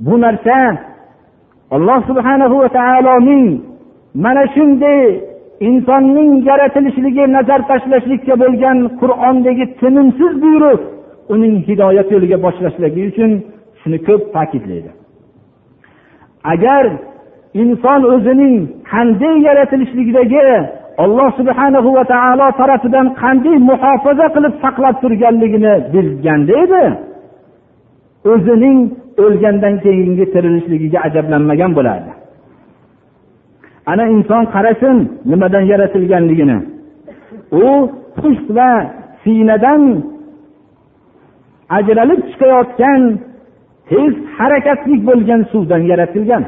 Bu 0.00 0.20
narsa 0.20 0.56
alloh 1.70 2.00
subhanahu 2.10 2.56
va 2.62 2.68
taoloning 2.68 3.46
mana 4.24 4.44
shunday 4.54 5.00
insonning 5.68 6.32
yaratilishligi 6.48 7.24
nazar 7.36 7.60
tashlashlikka 7.70 8.34
bo'lgan 8.42 8.78
qur'ondagi 9.00 9.64
tinimsiz 9.80 10.32
buyruq 10.44 10.80
uning 11.34 11.54
hidoyat 11.68 12.08
yo'liga 12.14 12.38
boshlashligi 12.46 13.00
uchun 13.10 13.30
shuni 13.80 13.98
ko'p 14.08 14.22
ta'kidlaydi. 14.34 14.90
Agar 16.52 16.84
inson 17.62 18.00
o'zining 18.14 18.56
qanday 18.92 19.34
yaratilishligidagi 19.48 20.44
alloh 21.04 21.28
subhanahu 21.38 21.88
va 21.96 22.04
taolo 22.14 22.46
tarafidan 22.60 23.06
qanday 23.22 23.56
muhofaza 23.70 24.26
qilib 24.34 24.54
saqlab 24.64 24.94
turganligini 25.02 25.74
bilganda 25.94 26.52
edi 26.64 26.84
o'zining 28.32 28.78
o'lgandan 29.24 29.74
keyingi 29.84 30.24
tirilishligiga 30.34 30.98
ajablanmagan 31.06 31.72
bo'lardi. 31.78 32.12
Ana 33.92 34.04
inson 34.14 34.44
qarasin 34.54 34.96
nimadan 35.30 35.64
yaratilganligini. 35.72 36.58
U 37.64 37.66
pusht 38.18 38.48
va 38.58 38.70
siynadan 39.22 39.82
ajralib 41.78 42.20
chiqayotgan 42.30 43.00
tez 43.90 44.12
harakatli 44.38 44.94
bo'lgan 45.08 45.40
suvdan 45.52 45.82
yaratilgan. 45.90 46.44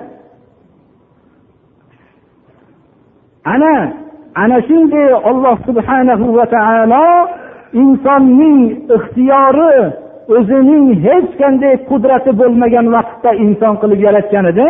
Ana 3.55 3.75
ana 4.42 4.59
shunday 4.68 5.09
olloh 5.31 5.57
subhanahu 5.68 6.27
va 6.38 6.46
taolo 6.57 7.05
insonning 7.83 8.61
ixtiyori 8.96 9.74
o'zining 10.37 10.87
hech 11.07 11.31
qanday 11.40 11.74
qudrati 11.90 12.31
bo'lmagan 12.40 12.87
vaqtda 12.96 13.31
inson 13.44 13.74
qilib 13.83 14.01
yaratgan 14.07 14.44
edi 14.53 14.68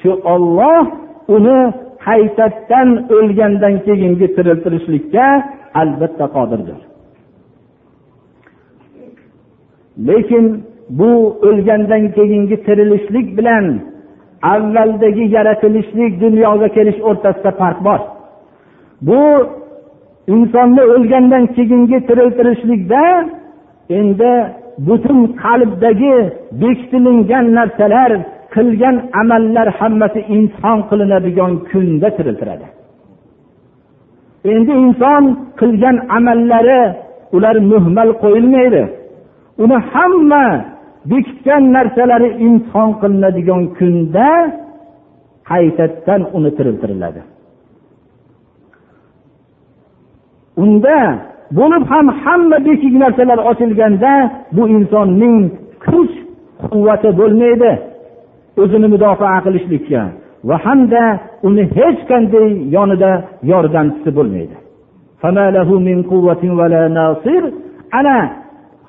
shu 0.00 0.10
olloh 0.34 0.82
uni 1.36 1.58
haytatdan 2.06 2.88
o'lgandan 3.16 3.74
keyingi 3.86 4.26
tiriltirishlikka 4.36 5.26
albatta 5.80 6.26
qodirdir. 6.36 6.78
Lekin 10.08 10.44
bu 10.98 11.10
o'lgandan 11.48 12.04
keyingi 12.16 12.56
tirilishlik 12.66 13.28
bilan 13.38 13.66
avvaldagi 14.54 15.24
yaratilishlik 15.36 16.12
dunyoga 16.24 16.68
kelish 16.76 16.98
o'rtasida 17.08 17.50
farq 17.60 17.78
bor. 17.88 18.00
Bu 19.06 19.22
insonni 20.34 20.82
o'lgandan 20.94 21.44
keyingi 21.56 21.98
tiriltirishlikda 22.08 23.02
endi 23.98 24.32
butun 24.86 25.20
qalbdagi 25.44 26.16
bekitilingan 26.62 27.46
narsalar 27.58 28.10
qilgan 28.54 28.96
amallar 29.20 29.68
hammasi 29.78 30.20
inson 30.36 30.78
qilinadigan 30.88 31.52
kunda 31.70 32.08
tiriltiradi. 32.16 32.66
Endi 34.52 34.72
inson 34.84 35.24
qilgan 35.60 35.96
amallari 36.16 36.80
ular 37.36 37.56
muhmal 37.72 38.10
qo'yilmaydi. 38.22 38.82
Uni 39.62 39.76
hamma 39.92 40.46
bekitgan 41.10 41.62
narsalari 41.76 42.28
imtihon 42.46 42.90
qilinadigan 43.00 43.62
kunda 43.78 44.28
qaytadan 45.50 46.22
uni 46.36 46.50
tiriltiriladi. 46.56 47.20
Unda 50.62 50.98
bo'lib 51.58 51.84
ham 51.92 52.06
hamma 52.22 52.58
beshik 52.66 52.94
narsalar 53.02 53.38
ochilganda 53.50 54.12
bu 54.56 54.62
insonning 54.76 55.38
kuch 55.86 56.14
quvvati 56.62 57.10
bo'lmaydi. 57.20 57.72
O'zini 58.62 58.88
mudofaa 58.94 59.38
qilishlikka 59.46 60.02
va 60.48 60.56
hamda 60.64 61.02
uni 61.46 61.64
hech 61.76 62.00
qanday 62.10 62.48
yonida 62.76 63.10
yordamchisi 63.50 64.10
bo'lmaydi. 64.18 64.56
Ana 67.98 68.16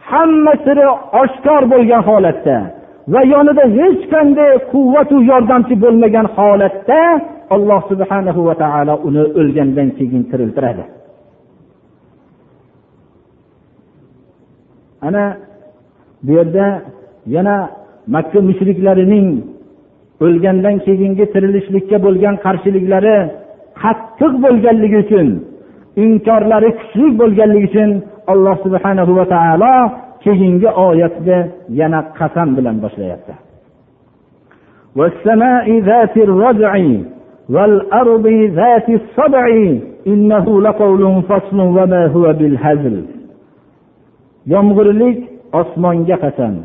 hamma 0.10 0.54
siri 0.66 0.86
oshkor 1.22 1.62
bo'lgan 1.74 2.02
holatda 2.10 2.58
va 3.14 3.22
yonida 3.34 3.64
hech 3.78 4.02
qanday 4.14 4.52
quvvatu 4.72 5.16
yordamchi 5.32 5.76
bo'lmagan 5.84 6.28
holatda 6.38 7.02
alloh 7.56 7.82
subhanahu 7.92 8.42
va 8.48 8.56
taolo 8.64 8.94
uni 9.08 9.24
o'lgandan 9.40 9.90
keyin 9.98 10.24
tiriltiradi. 10.32 10.84
ana 15.07 15.25
bu 16.25 16.31
yerda 16.39 16.67
yana 17.35 17.57
makka 18.15 18.41
mushriklarining 18.49 19.29
o'lgandan 20.25 20.77
keyingi 20.87 21.25
tirilishlikka 21.33 21.97
bo'lgan 22.07 22.35
qarshiliklari 22.45 23.17
qattiq 23.83 24.33
bo'lganligi 24.45 24.99
uchun 25.05 25.29
inkorlari 26.05 26.71
kuchli 26.79 27.07
bo'lganligi 27.21 27.67
uchun 27.71 27.91
alloh 28.33 28.57
subhanahu 28.65 29.13
va 29.19 29.25
taolo 29.35 29.75
keyingi 30.25 30.69
oyatni 30.87 31.39
yana 31.81 32.01
qasam 32.19 32.49
bilan 32.57 32.77
boshlayapti 32.85 33.35
والأرض 37.55 38.27
ذات 38.61 38.89
الصدع 38.89 39.45
إنه 40.07 40.47
لقول 40.63 41.23
فصل 41.29 41.59
وما 41.61 42.07
هو 42.07 42.33
بالهزل 42.33 42.97
yomg'irlik 44.54 45.20
osmonga 45.60 46.18
qasam 46.24 46.56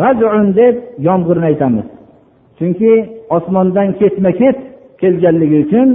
rajun 0.00 0.46
deb 0.60 0.76
yomg'irni 1.08 1.46
aytamiz. 1.52 1.88
Chunki 2.58 2.92
osmondan 3.36 3.88
ketma 4.00 4.30
ket 4.40 4.58
kelganligi 5.00 5.58
uchun 5.64 5.88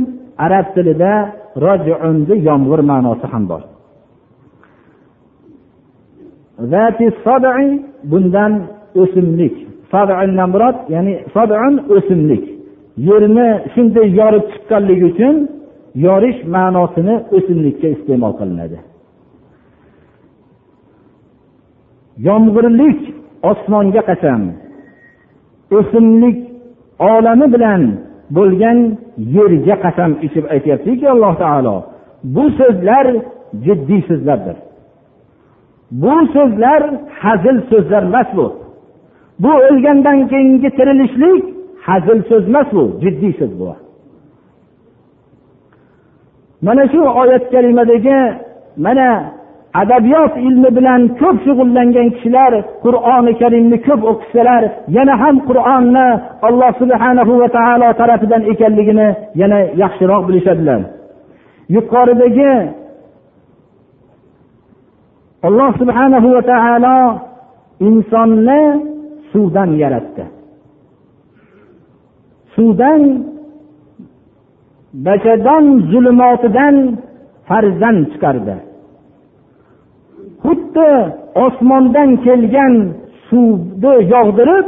arab 0.45 0.65
tilida 0.75 1.13
rajunni 1.65 2.35
yomg'ir 2.49 2.81
ma'nosi 2.91 3.25
ham 3.33 3.43
bor. 3.51 3.61
Bundan 8.11 8.51
o'simlik. 9.01 9.55
Murod 10.53 10.77
ya'ni 10.95 11.13
o'simlik. 11.95 12.43
Yerni 13.07 13.47
shunday 13.73 14.07
yorib 14.19 14.45
chiqqanligi 14.51 15.05
uchun 15.11 15.35
yorish 16.07 16.39
ma'nosini 16.55 17.15
o'simlikka 17.37 17.87
iste'mol 17.95 18.33
qilinadi. 18.39 18.77
Yomg'irlik 22.27 22.99
osmonga 23.51 24.01
qasam 24.09 24.41
o'simlik 25.77 26.37
olami 27.09 27.47
bilan 27.53 27.81
bo'lgan 28.37 28.77
yerga 29.35 29.75
qasam 29.85 30.11
ichib 30.25 30.45
aytyaptiki 30.55 31.05
alloh 31.13 31.33
taolo 31.43 31.77
bu 32.35 32.43
so'zlar 32.59 33.05
jiddiy 33.65 34.01
so'zlardir. 34.09 34.57
Bu 36.01 36.15
so'zlar 36.35 36.81
hazil 37.21 37.57
so'zlar 37.69 38.03
emas 38.09 38.29
bu. 38.37 38.47
Bu 39.43 39.51
o'lgandan 39.67 40.17
keyingi 40.31 40.69
tirilishlik 40.77 41.43
hazil 41.87 42.19
so'z 42.29 42.43
emas 42.51 42.67
bu 42.75 42.83
jiddiy 43.03 43.33
so'z 43.39 43.53
bu. 43.59 43.65
Mana 46.65 46.83
shu 46.91 47.01
oyat 47.21 47.43
kalimadagi 47.53 48.19
mana 48.85 49.09
adabiyot 49.73 50.33
ilmi 50.37 50.69
bilan 50.77 51.01
ko'p 51.21 51.37
shug'ullangan 51.45 52.07
kishilar 52.15 52.53
qur'oni 52.85 53.31
karimni 53.41 53.77
ko'p 53.87 54.01
o'qisalar 54.11 54.63
yana 54.97 55.13
ham 55.21 55.35
qur'onni 55.49 56.07
alloh 56.47 56.71
subhanahu 56.81 57.33
va 57.41 57.47
taolo 57.57 57.87
tarafidan 58.01 58.41
ekanligini 58.51 59.07
yana 59.41 59.59
yaxshiroq 59.83 60.23
bilishadilar. 60.27 60.81
Yuqoridagi 61.75 62.53
alloh 65.47 65.71
subhanahu 65.81 66.27
va 66.35 66.41
taolo 66.53 66.97
insonni 67.87 68.61
suvdan 69.31 69.69
yaratdi. 69.83 70.23
Suvdan 72.55 73.01
bachadon 75.05 75.65
zulmotidan 75.91 76.75
farzand 77.47 78.01
chiqardi. 78.13 78.55
Xuddi 80.43 80.91
osmondan 81.45 82.09
kelgan 82.25 82.73
suvni 83.27 83.93
yog'dirib 84.13 84.67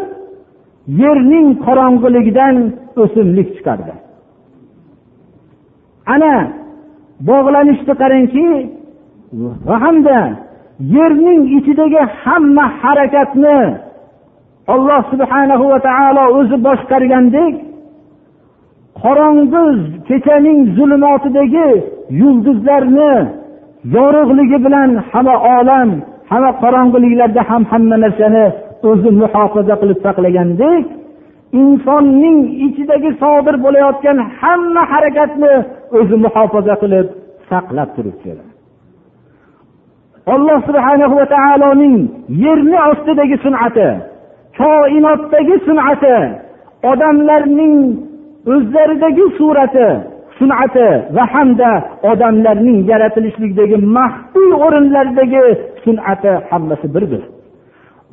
yerning 1.01 1.47
qorong'iligidan 1.65 2.55
o'simlik 3.03 3.49
chiqardi. 3.55 3.93
Ana 6.13 6.33
bog'lanishni 7.29 7.93
qarangki 8.01 8.47
va 9.67 9.75
hamda 9.83 10.19
yerning 10.95 11.41
ichidagi 11.57 12.01
hamma 12.23 12.65
harakatni 12.81 13.59
alloh 14.73 15.01
subhanahu 15.11 15.65
va 15.71 15.79
taolo 15.87 16.23
o'zi 16.39 16.57
boshqargandek 16.67 17.55
qorong'i 19.03 19.65
kechaning 20.07 20.59
zulmatidagi 20.77 21.69
yulduzlarni 22.21 23.13
yorug'ligi 23.96 24.58
bilan 24.65 24.89
hamma 25.12 25.36
olam 25.58 25.89
hamma 26.32 26.52
qorong'uliklarda 26.62 27.41
ham 27.50 27.63
hamma 27.72 27.96
narsani 28.04 28.46
o'zi 28.89 29.10
muhofaza 29.22 29.76
qilib 29.82 30.00
saqlagandek 30.06 30.86
insonning 31.62 32.39
ichidagi 32.65 33.12
sodir 33.22 33.56
bo'layotgan 33.65 34.17
hamma 34.39 34.84
harakatni 34.91 35.54
o'zi 35.98 36.15
muhofaza 36.26 36.76
qilib 36.82 37.08
saqlab 37.50 37.89
turibdi 37.96 38.32
alloh 40.34 40.58
subhana 40.67 41.06
va 41.15 41.26
taoloning 41.36 41.98
yerni 42.43 42.78
ostidagi 42.91 43.38
sun'ati 43.46 43.89
koinotdagi 44.60 45.56
sun'ati 45.67 46.15
odamlarning 46.91 47.76
o'zlaridagi 48.54 49.26
surati 49.38 49.89
sun'ati 50.43 50.88
va 51.15 51.23
hamda 51.34 51.71
odamlarning 52.12 52.79
yaratilishlikdagi 52.91 53.77
maxfiy 53.97 54.49
o'rinlardagi 54.65 55.43
sun'ati 55.84 56.32
hammasi 56.49 56.88
birdir. 56.95 57.23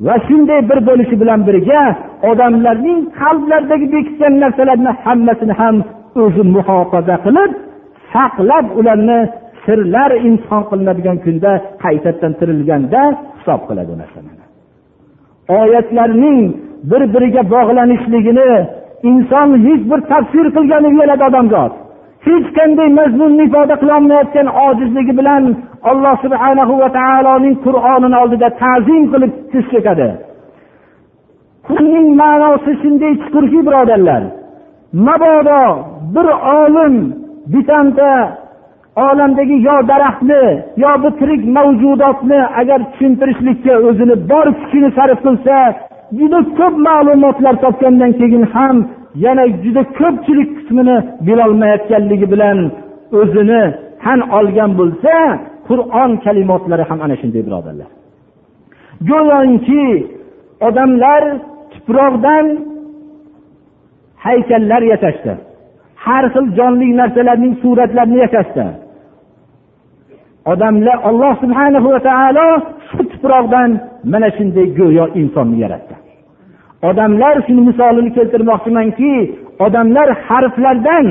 Va 0.05 0.15
shunday 0.27 0.59
bir 0.69 0.79
bo'lishi 0.89 1.15
bilan 1.21 1.39
birga 1.47 1.81
odamlarning 2.31 2.99
qalblaridagi 3.19 3.87
bekitgan 3.95 4.33
narsalarni 4.43 4.91
hammasini 5.03 5.53
ham 5.61 5.75
o'zi 6.23 6.43
muhofaza 6.55 7.15
qilib 7.25 7.51
saqlab 8.13 8.65
ularni 8.79 9.19
sirlar 9.65 10.11
imtihon 10.27 10.63
qilinadigan 10.69 11.17
kunda 11.25 11.51
qaytadan 11.83 12.31
tirilganda 12.39 13.01
hisob 13.37 13.61
qiladi 13.69 13.89
u 13.95 13.97
narsani. 14.01 14.31
Oyatlarning 15.59 16.39
bir 16.91 17.01
biriga 17.13 17.43
bog'lanishligini 17.55 18.51
inson 19.09 19.49
hech 19.65 19.81
bir 19.91 19.99
tafsir 20.11 20.45
qilgani 20.55 20.87
uyaladi 20.95 21.23
odamzod. 21.29 21.73
Hech 22.25 22.47
qanday 22.57 22.89
mazmunni 22.99 23.43
ifoda 23.49 23.75
qilolmayotgan 23.81 24.47
ojizligi 24.67 25.13
bilan 25.19 25.43
alloh 25.91 26.15
subhanahu 26.25 26.73
va 26.81 26.89
taoloning 26.99 27.55
qur'onini 27.65 28.17
oldida 28.23 28.47
ta'zim 28.61 29.03
qilib 29.13 29.31
tiz 29.51 29.65
cho'kadi 29.73 30.09
buning 31.69 32.07
ma'nosi 32.21 32.71
shunday 32.81 33.13
chuqurki 33.21 33.59
birodarlar 33.67 34.23
mabodo 35.07 35.63
bir 36.15 36.27
olim 36.61 36.95
bitanta 37.53 38.11
olamdagi 38.95 39.57
yo 39.67 39.75
daraxtni 39.91 40.43
yo 40.83 40.91
bu 41.03 41.09
tirik 41.19 41.43
mavjudotni 41.57 42.39
agar 42.61 42.79
tushuntirishlikka 42.91 43.73
o'zini 43.87 44.15
bor 44.31 44.47
kuchini 44.59 44.89
sarf 44.97 45.19
qilsa 45.25 45.57
juda 46.19 46.39
ko'p 46.57 46.75
ma'lumotlar 46.87 47.55
topgandan 47.63 48.11
keyin 48.19 48.43
ham 48.53 48.77
yana 49.25 49.43
juda 49.63 49.83
ko'pchilik 49.99 50.49
qismini 50.57 50.97
bilolmayotganligi 51.27 52.27
bilan 52.33 52.57
o'zini 53.19 53.63
tan 54.03 54.19
olgan 54.37 54.71
bo'lsa 54.79 55.15
qur'on 55.67 56.11
kalimotlari 56.25 56.83
ham 56.89 56.99
ana 57.05 57.15
shunday 57.21 57.41
birodarlar. 57.47 57.89
Go'yoki 59.09 59.85
odamlar 60.67 61.23
tuproqdan 61.73 62.45
haykallar 64.25 64.81
yasashdi 64.93 65.33
har 66.05 66.23
xil 66.33 66.45
jonli 66.57 66.89
narsalarning 66.99 67.53
suratlarini 67.63 68.17
yasashdi 68.25 68.65
odamlar 70.51 70.97
alloh 71.09 71.33
subhanahu 71.43 71.87
va 71.93 71.99
taolo 72.09 72.47
shu 72.89 73.01
tuproqdan 73.11 73.69
mana 74.11 74.29
shunday 74.37 74.67
go'yo 74.79 75.05
insonni 75.21 75.57
yaratdi. 75.65 75.95
Odamlar 76.89 77.35
shuni 77.45 77.61
misolini 77.69 78.11
keltirmoqchimanki 78.17 79.13
odamlar 79.65 80.09
harflardan 80.27 81.07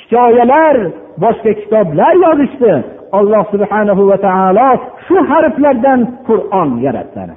hikoyalar 0.00 0.76
boshqa 1.22 1.52
kitoblar 1.60 2.12
yozishdi. 2.26 2.72
Alloh 3.18 3.44
subhanahu 3.54 4.02
va 4.10 4.18
taolo 4.26 4.70
shu 5.06 5.16
harflardan 5.30 6.00
qur'on 6.28 6.70
yaratdi 6.86 7.34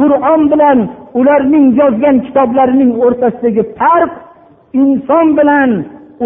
qur'on 0.00 0.40
bilan 0.52 0.78
ularning 1.20 1.66
yozgan 1.80 2.16
kitoblarining 2.26 2.90
o'rtasidagi 3.04 3.62
farq 3.80 4.12
inson 4.82 5.26
bilan 5.38 5.70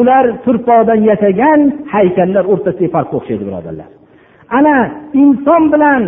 ular 0.00 0.24
turpoqdan 0.44 1.00
yasagan 1.10 1.60
haykallar 1.94 2.44
o'rtasidagi 2.52 2.90
farqqa 2.96 3.14
o'xshaydi 3.20 3.44
birodarlar. 3.48 3.88
Ana 4.58 4.76
inson 5.22 5.62
bilan 5.74 6.02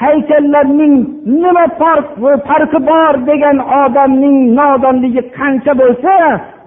haykallarning 0.00 0.94
nima 1.42 1.64
farq 1.80 2.08
farqi 2.48 2.78
bor 2.90 3.14
degan 3.30 3.56
odamning 3.82 4.36
nodonligi 4.58 5.22
qancha 5.38 5.72
bo'lsa 5.80 6.14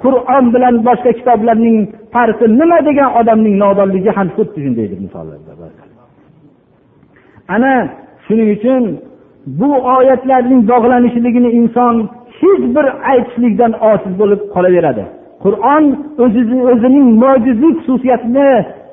qur'on 0.03 0.45
bilan 0.53 0.75
boshqa 0.87 1.11
kitoblarning 1.19 1.77
farqi 2.13 2.45
nima 2.59 2.77
degan 2.89 3.09
odamning 3.19 3.55
nodonligi 3.63 4.11
ham 4.17 4.27
xuddi 4.37 4.59
shundaydir 4.65 4.99
misollarda 5.05 5.51
ana 7.55 7.73
shuning 8.25 8.49
uchun 8.57 8.83
bu 9.59 9.69
oyatlarning 9.97 10.61
bog'lanishligini 10.71 11.49
inson 11.59 11.95
hech 12.39 12.63
bir 12.75 12.85
aytishlikdan 13.11 13.73
ojiz 13.91 14.13
bo'lib 14.21 14.41
qolaveradi. 14.55 15.03
Qur'on 15.43 15.83
o'zining 16.73 17.07
mo'jiziy 17.23 17.73
xususiyatini 17.77 18.49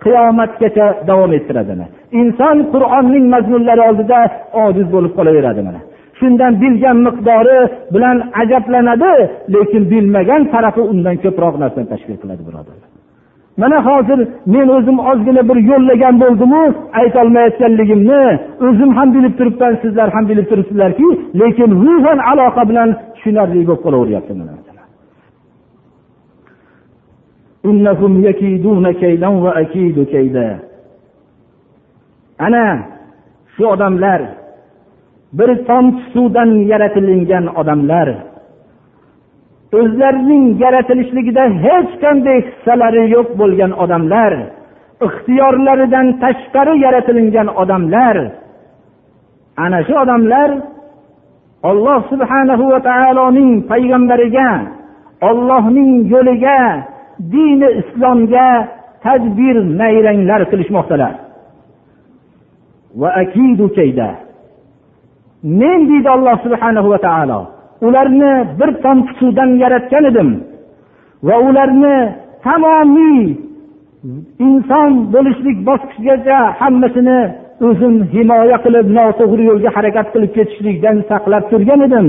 qiyomatgacha 0.07 0.87
davom 1.11 1.31
ettiradi 1.39 1.75
inson 2.21 2.57
qur'onning 2.73 3.25
mazmunlari 3.35 3.83
oldida 3.89 4.19
ojiz 4.65 4.87
bo'lib 4.95 5.13
qolaveradi 5.19 5.63
mana. 5.69 5.81
Shundan 6.19 6.53
bilgan 6.63 6.97
miqdori 7.07 7.59
bilan 7.95 8.17
ajablanadi 8.43 9.13
lekin 9.55 9.83
bilmagan 9.93 10.43
tarafi 10.53 10.83
undan 10.93 11.17
ko'proq 11.25 11.55
narsani 11.63 11.87
tashkil 11.93 12.17
qiladi 12.23 12.43
birodarlar 12.49 12.89
mana 13.61 13.79
hozir 13.89 14.19
men 14.55 14.69
o'zim 14.77 14.99
ozgina 15.11 15.43
bir 15.49 15.59
yo'llagan 15.71 16.15
bo'ldimu 16.23 16.63
aytolmayotganligimni 17.01 18.23
o'zim 18.67 18.91
ham 18.99 19.09
bilib 19.17 19.35
turibman 19.39 19.73
sizlar 19.83 20.09
ham 20.15 20.25
bilib 20.31 20.47
turibsizlarki 20.51 21.09
lekin 21.41 21.71
ruhan 21.83 22.19
aloqa 22.31 22.63
bilan 22.71 22.89
tushunarli 23.15 23.61
bo'lib 23.69 23.83
qolaveryapti 23.85 24.33
mana. 24.41 24.66
Ana 32.47 32.67
shu 33.55 33.65
odamlar 33.75 34.21
bir 35.39 35.51
tomchi 35.69 36.03
suvdan 36.13 36.51
yaratilingan 36.73 37.47
odamlar 37.61 38.09
o'zlarining 39.79 40.45
yaratilishligida 40.63 41.45
hech 41.65 41.91
qanday 42.03 42.39
hissalari 42.49 43.03
yo'q 43.15 43.29
bo'lgan 43.41 43.73
odamlar 43.85 44.33
ixtiyorlaridan 45.07 46.07
tashqari 46.23 46.75
yaratilingan 46.85 47.49
odamlar 47.63 48.17
ana 49.65 49.79
shu 49.87 49.95
odamlar 50.05 50.51
olloh 51.71 52.01
subhanahu 52.13 52.65
va 52.73 52.81
taoloning 52.91 53.51
payg'ambariga 53.71 54.51
ollohning 55.29 55.91
yo'liga 56.13 56.61
dini 57.33 57.69
islomga 57.81 58.49
tadbir 59.05 59.57
nayranglar 59.81 60.41
qilishmoqdalar. 60.51 61.15
Men 65.61 65.81
deydi 65.91 66.09
alloh 66.17 66.37
subhanahu 66.45 66.89
va 66.93 66.99
taolo 67.07 67.41
ularni 67.87 68.33
bir 68.59 68.71
tomchi 68.85 69.13
suvdan 69.21 69.51
yaratgan 69.63 70.05
edim 70.11 70.31
va 71.27 71.37
ularni 71.49 71.97
tamomiy 72.47 73.21
inson 74.47 74.91
bo'lishlik 75.15 75.59
bosqichigacha 75.69 76.39
hammasini 76.61 77.21
o'zim 77.69 77.95
himoya 78.15 78.59
qilib 78.65 78.87
noto'g'ri 78.99 79.45
yo'lga 79.51 79.71
harakat 79.77 80.07
qilib 80.15 80.33
ketishlikdan 80.37 80.97
saqlab 81.11 81.45
turgan 81.51 81.81
edim 81.89 82.09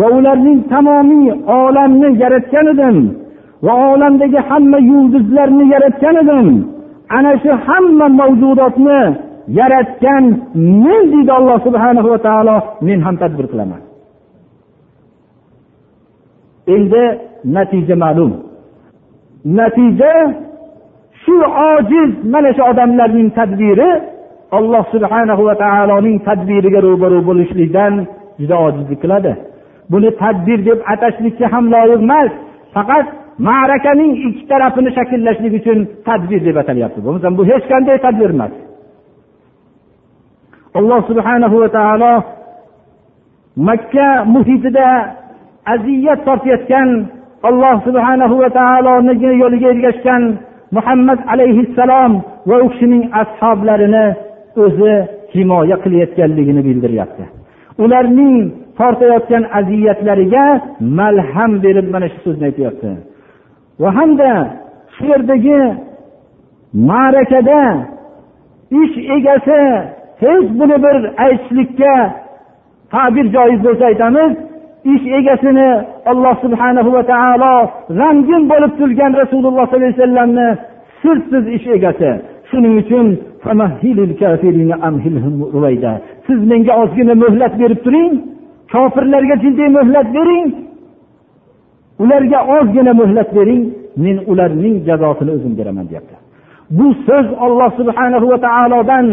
va 0.00 0.06
ularning 0.18 0.58
tamomiy 0.72 1.26
olamni 1.60 2.08
yaratgan 2.22 2.66
edim. 2.74 2.96
Va 3.66 3.74
olamdagi 3.92 4.40
hamma 4.48 4.78
yulduzlarni 4.90 5.64
yaratgan 5.74 6.16
edim. 6.22 6.48
Ana 7.16 7.32
shu 7.42 7.52
hamma 7.66 8.06
mavjudotni 8.20 9.00
yaratgan 9.58 10.24
men 10.84 11.02
deydi 11.12 11.32
alloh 11.38 11.58
subhanahu 11.66 12.08
va 12.12 12.18
taolo 12.26 12.56
men 12.86 12.98
ham 13.06 13.16
tadbir 13.22 13.46
qilaman. 13.52 13.82
Endi 16.74 17.04
natija 17.56 17.96
ma'lum. 18.04 18.32
Natija 19.58 20.12
shu 21.22 21.36
ojiz 21.72 22.10
mana 22.32 22.50
shu 22.56 22.62
odamlarning 22.70 23.28
tadbiri 23.38 23.90
alloh 24.58 24.84
subhanahu 24.94 25.42
va 25.48 25.54
taoloning 25.64 26.16
tadbiriga 26.28 26.80
ro'baru 26.88 27.18
bo'lishlikdan 27.28 27.94
juda 28.40 28.56
ojizlik 28.66 28.98
qiladi. 29.04 29.32
Buni 29.92 30.10
tadbir 30.22 30.58
deb 30.68 30.78
atashlikka 30.92 31.46
ham 31.52 31.64
loyiq 31.74 32.00
emas 32.06 32.30
faqat 32.74 33.06
ma'rakaning 33.48 34.12
ikki 34.28 34.44
tarafini 34.50 34.90
shakllashlik 34.96 35.52
uchun 35.60 35.78
tadbir 36.06 36.40
deb 36.46 36.56
atalyapti. 36.62 36.98
Bo'lmasa 37.04 37.28
bu 37.38 37.42
hech 37.50 37.64
qanday 37.72 37.96
tadbir 38.06 38.30
emas. 38.36 38.52
Alloh 40.78 41.00
subhanahu 41.10 41.56
va 41.62 41.68
taolo 41.78 42.12
makka 43.68 44.08
muhitida 44.34 44.88
aziyat 45.74 46.20
tortayotgan 46.28 46.88
alloh 47.48 47.76
subhanahu 47.86 48.34
va 48.42 48.48
taoloni 48.58 49.12
yo'liga 49.42 49.68
ergashgan 49.74 50.22
muhammad 50.76 51.20
alayhissalom 51.32 52.12
va 52.48 52.56
u 52.64 52.66
kishining 52.72 53.04
ashoblarini 53.22 54.04
o'zi 54.64 54.92
himoya 55.34 55.76
qilayotganligini 55.84 56.62
bildiryapti. 56.68 57.24
Ularning 57.84 58.36
tortayotgan 58.78 59.44
aziyatlariga 59.58 60.44
malham 60.98 61.52
berib 61.64 61.86
mana 61.94 62.06
shu 62.12 62.18
so'zni 62.26 62.44
aytyapti 62.50 62.90
va 63.80 63.90
hamda 63.98 64.32
shu 64.94 65.04
yerdagi 65.12 65.60
ma'rakada 66.88 67.62
ish 68.82 68.96
egasi 69.16 69.60
hech 70.22 70.46
buni 70.58 70.76
bir 70.84 70.96
aytishlikka 71.24 71.94
tabir 72.92 73.26
joiz 73.36 73.60
bo'lsa 73.66 73.84
aytamiz 73.92 74.32
ish 74.92 75.06
egasini 75.18 75.70
alloh 76.10 76.34
subhanahu 76.44 76.90
va 76.96 77.02
taolo 77.12 77.54
g'amgin 77.98 78.42
bo'lib 78.52 78.72
turgan 78.80 79.12
rasululloh 79.22 79.66
sollallohu 79.66 79.76
alayhi 79.76 79.94
vasallamni 79.98 80.48
sirtsiz 81.02 81.44
ish 81.56 81.66
egasi. 81.76 82.10
Shuning 82.50 82.74
uchun 82.82 83.06
siz 86.26 86.40
menga 86.50 86.72
ozgina 86.82 87.14
muhlat 87.24 87.52
berib 87.60 87.80
turing 87.84 88.12
kofirlarga 88.72 89.36
jiddiy 89.44 89.68
muhlat 89.78 90.08
bering 90.16 90.46
ularga 91.98 92.40
ozgina 92.56 92.92
muhlat 93.00 93.28
bering 93.36 93.62
men 94.04 94.16
ularning 94.30 94.76
jazosini 94.88 95.30
o'zim 95.36 95.52
beraman 95.58 95.86
deyapti. 95.90 96.14
Bu 96.78 96.86
so'z 97.06 97.26
olloh 97.44 97.70
subhanahu 97.80 98.26
va 98.32 98.38
taolodan 98.46 99.06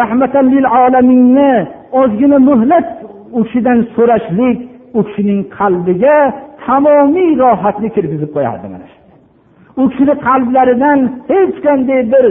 rahmatan 0.00 0.44
lil 0.54 0.66
olaminni 0.82 1.52
ozgina 2.00 2.38
muhlat 2.50 2.88
u 3.36 3.40
kishidan 3.44 3.78
so'rashlik 3.96 4.58
u 4.98 5.00
kishining 5.06 5.40
qalbiga 5.58 6.16
tamomiy 6.64 7.30
rohatni 7.42 7.88
kirgizib 7.94 8.30
qo'yardi 8.36 8.66
mana 8.72 8.86
shu. 8.92 8.98
U 9.80 9.82
kishini 9.90 10.14
qalblaridan 10.26 10.98
hech 11.32 11.56
qanday 11.66 12.00
bir 12.12 12.24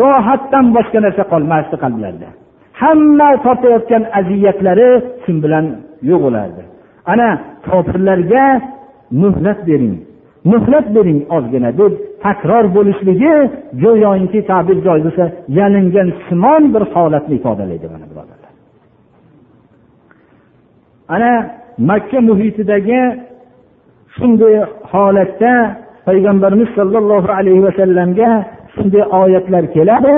rohatdan 0.00 0.66
boshqa 0.76 0.98
narsa 1.06 1.22
qolmasdi 1.32 1.76
qalblarida. 1.84 2.28
Hamma 2.82 3.28
tortayotgan 3.44 4.02
aziyatlari 4.20 4.90
shu 5.24 5.32
bilan 5.44 5.66
yo'q 6.10 6.20
bo'lardi 6.26 6.62
ana 7.12 7.28
kofirlarga 7.68 8.44
muhlat 9.22 9.60
bering. 9.68 9.96
Muhlat 10.52 10.86
bering 10.96 11.20
ozgina 11.36 11.70
deb 11.80 11.92
takror 12.24 12.64
bo'lishligi 12.76 13.34
go'yoki 13.82 14.40
tabir 14.50 14.76
joiz 14.86 15.02
bo'lsa 15.06 15.24
yalingan 15.58 16.08
simon 16.26 16.62
bir 16.74 16.82
holatni 16.94 17.34
ifodalaydi 17.38 17.86
mana 17.94 18.06
birodarlar. 18.10 18.52
Ana 21.14 21.32
makka 21.90 22.18
muhitidagi 22.30 23.00
shunday 24.16 24.54
holatda 24.92 25.52
payg'ambarimiz 26.08 26.70
sollallohu 26.78 27.30
alayhi 27.38 27.62
vasallamga 27.68 28.30
shunday 28.74 29.04
oyatlar 29.22 29.64
keladi 29.76 30.14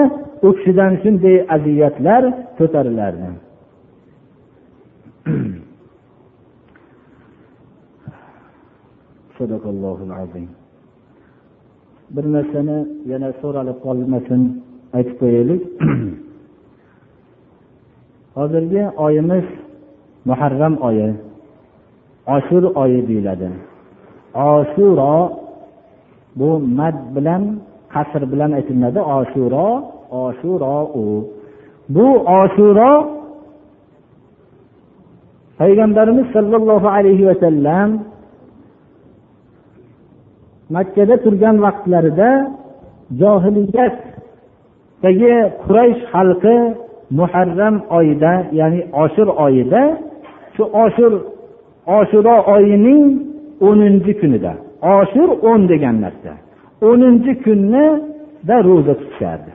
u 0.46 0.48
kishidan 0.56 0.92
shunday 1.02 1.36
aziyatlar 1.54 2.22
ko'tarilardi. 2.58 3.28
bir 12.14 12.24
narsani 12.34 12.78
yana 13.12 13.30
so'ralib 13.40 13.78
qolmasin 13.86 14.40
aytib 14.96 15.16
qo'yaylik. 15.22 15.62
Hozirgi 18.36 18.82
oyimiz 19.06 19.46
muharram 20.28 20.74
oyi 20.88 21.08
oshur 22.34 22.64
oyi 22.82 23.00
deyiladi. 23.08 23.48
Oshuro 24.34 25.14
bu 26.38 26.48
mad 26.78 26.96
bilan 27.16 27.42
qasr 27.94 28.22
bilan 28.32 28.50
aytilinadi 28.58 29.00
oshuro 29.18 29.68
oshuro 30.24 30.76
u 31.02 31.04
bu 31.94 32.06
oshuro 32.40 32.92
payg'ambarimiz 35.60 36.26
sollallohu 36.36 36.88
alayhi 36.96 37.24
vasallam 37.30 37.88
makkada 40.74 41.16
turgan 41.24 41.56
vaqtlarida 41.64 42.30
johiliyatdagi 43.20 45.34
quraysh 45.62 46.00
xalqi 46.12 46.56
muharram 47.18 47.76
oyida 47.98 48.32
ya'ni 48.60 48.80
oshir 49.02 49.28
oyida 49.46 49.82
shu 50.54 50.62
oshir 50.84 51.12
oshiro 51.98 52.36
oyining 52.54 53.04
o'ninchi 53.68 54.12
kunida 54.20 54.52
oshir 54.96 55.28
o'n 55.50 55.60
degan 55.72 55.96
narsa 56.04 56.32
o'ninchi 56.88 57.32
kunnida 57.44 58.56
ro'za 58.68 58.94
tutishardi 59.00 59.52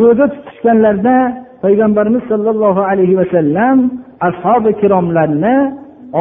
ro'za 0.00 0.26
tutishganlarida 0.34 1.16
payg'ambarimiz 1.62 2.22
sollallohu 2.32 2.82
alayhi 2.90 3.14
vasallam 3.20 3.76
ashobi 4.28 4.70
kiromlarni 4.80 5.56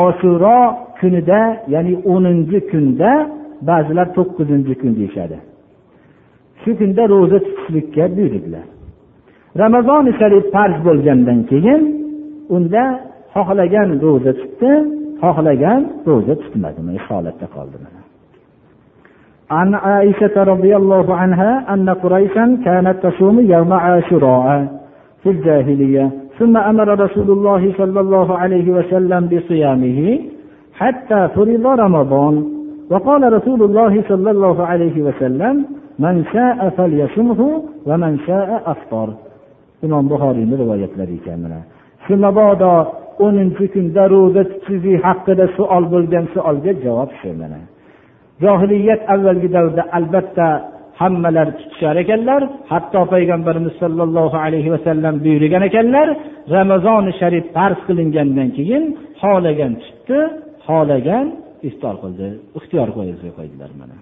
oshuro 0.05 0.59
kunida 1.00 1.40
ya'ni 1.74 1.92
o'ninchi 2.12 2.58
kunda 2.70 3.10
ba'zilar 3.68 4.06
to'qqizinchi 4.16 4.74
kun 4.80 4.92
deyishadi 4.98 5.38
shu 6.62 6.70
kunda 6.80 7.02
ro'za 7.14 7.38
tutishlikka 7.46 8.04
buyurdilar 8.16 8.66
ramazoni 9.62 10.12
sharif 10.20 10.44
farz 10.54 10.76
bo'lgandan 10.86 11.40
keyin 11.50 11.82
unda 12.56 12.82
xohlagan 13.34 13.88
ro'za 14.04 14.32
tutdi 14.40 14.70
xohlagan 15.22 15.80
ro'za 16.08 16.34
tutmadi 16.42 16.80
mana 16.86 16.98
shu 17.04 17.10
holatda 17.18 17.48
qoldi 17.56 17.78
عن 19.58 19.74
عائشة 19.74 20.42
رضي 20.52 20.76
الله 20.76 21.14
عنها 21.14 21.74
أن 21.74 21.90
قريشا 21.90 22.58
كانت 22.64 22.96
تصوم 23.06 23.36
يوم 23.54 23.72
عاشوراء 23.72 24.46
في 25.22 25.28
الجاهلية 25.30 26.10
ثم 26.38 26.56
أمر 26.56 26.88
رسول 27.04 27.30
الله 27.30 27.62
صلى 27.78 28.00
الله 28.00 28.38
عليه 28.38 28.70
وسلم 28.70 29.22
بصيامه 29.32 30.00
حتى 30.80 31.28
فرض 31.34 31.66
رمضان 31.66 32.34
وقال 32.90 33.32
رسول 33.32 33.60
الله 33.62 34.02
صلى 34.08 34.30
الله 34.30 34.56
عليه 34.70 34.96
وسلم 35.02 35.64
من 35.98 36.24
شاء 36.32 36.58
فليصمه 36.76 37.40
ومن 37.86 38.18
شاء 38.26 38.62
أفطر 38.66 39.08
imom 39.84 40.04
buxoriyni 40.12 40.54
rivoyatlari 40.62 41.14
ekan 41.20 41.38
mana 41.44 41.60
shu 42.04 42.14
mabodo 42.24 42.72
o'ninchi 43.24 43.64
kunda 43.74 44.04
ro'za 44.14 44.42
tutishlik 44.50 44.98
haqida 45.06 45.44
savol 45.56 45.84
bo'lgan 45.94 46.24
savolga 46.34 46.72
javob 46.84 47.10
shu 47.20 47.30
mana 47.40 47.60
johiliyat 48.44 49.00
avvalgi 49.14 49.48
davrda 49.56 49.82
albatta 49.98 50.46
hammalar 51.00 51.48
tutishar 51.58 51.96
ekanlar 52.04 52.42
hatto 52.72 53.00
payg'ambarimiz 53.12 53.74
sollallohu 53.82 54.36
alayhi 54.46 54.70
vasallam 54.74 55.14
buyurgan 55.24 55.62
ekanlar 55.70 56.08
ramazoni 56.56 57.12
sharif 57.20 57.44
farz 57.56 57.78
qilingandan 57.88 58.48
keyin 58.58 58.84
xohlagan 59.22 59.72
tutdi 59.84 60.18
xohlagan 60.67 61.27
iftor 61.67 61.95
qildi 62.03 62.27
ixtiyor 62.57 62.89
qo'ydilar 62.97 63.71
mana. 63.81 63.97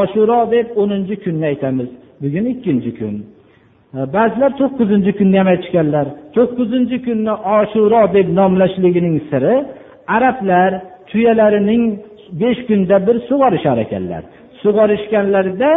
Oshuro 0.00 0.40
deb 0.54 0.66
o'ninchi 0.80 1.14
kunni 1.24 1.44
aytamiz 1.52 1.88
bugun 2.22 2.44
ikkinchi 2.52 2.90
kun. 2.98 3.14
E, 3.96 4.00
ba'zilar 4.16 4.50
to'qqizinchi 4.60 5.12
kunni 5.18 5.36
ham 5.40 5.48
aytishganlar 5.54 6.06
to'qqizinchi 6.36 6.98
kunni 7.06 7.34
oshuro 7.58 8.02
deb 8.16 8.26
nomlashligining 8.38 9.16
siri 9.30 9.54
arablar 10.16 10.70
tuyalarining 11.10 11.82
besh 12.40 12.60
kunda 12.68 12.96
bir 13.06 13.16
sug'orishar 13.28 13.78
ekanlar. 13.86 14.22
Sug'orishganlarida 14.62 15.72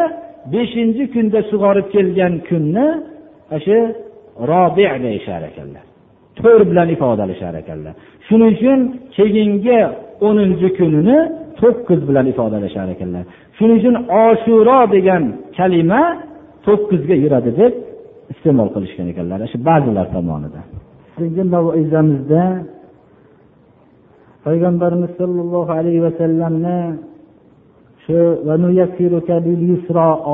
beshinchi 0.53 1.03
kunda 1.13 1.39
sug'orib 1.51 1.87
kelgan 1.95 2.33
kunni 2.49 2.87
shu 3.65 3.77
robi 4.51 4.85
deyishar 5.05 5.41
ekanlar 5.51 5.85
to'r 6.39 6.61
bilan 6.69 6.89
ifodalashar 6.95 7.53
ekanlar. 7.61 7.93
Shuning 8.27 8.51
uchun 8.55 8.79
keyingi 9.15 9.79
o'ninchi 10.27 10.67
kunini 10.77 11.17
to'qqiz 11.59 12.01
bilan 12.09 12.25
ifodalashar 12.33 12.87
ekanlar. 12.95 13.23
Shuning 13.57 13.77
uchun 13.81 13.95
oshuro 14.25 14.79
degan 14.95 15.23
kalima 15.57 16.01
to'qqizga 16.65 17.15
yuradi 17.23 17.51
deb 17.61 17.73
iste'mol 18.33 18.69
qilishgan 18.75 19.07
ekanlar. 19.13 19.37
Shu 19.51 19.57
ba'zilar 19.69 20.05
tomonidan 20.15 20.65
mavizamizda 21.55 22.43
payg'ambarimiz 24.45 25.11
sollallohu 25.19 25.71
alayhi 25.79 26.01
vasallamni 26.07 26.79
shu 28.05 28.17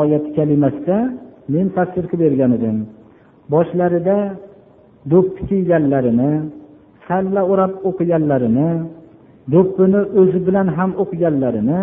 oyat 0.02 0.26
kalimasida 0.38 0.98
men 1.54 1.66
tafsir 1.78 2.04
qilib 2.12 2.24
bergan 2.26 2.52
edim. 2.58 2.78
Boshlarida 3.54 4.18
do'ppi 5.12 5.42
kiyganlarini 5.50 6.32
salla 7.08 7.42
o'rab 7.52 7.74
o'qiganlarini 7.90 8.70
do'ppini 9.54 10.02
o'zi 10.20 10.40
bilan 10.48 10.68
ham 10.78 10.92
o'qiganlarini 11.04 11.80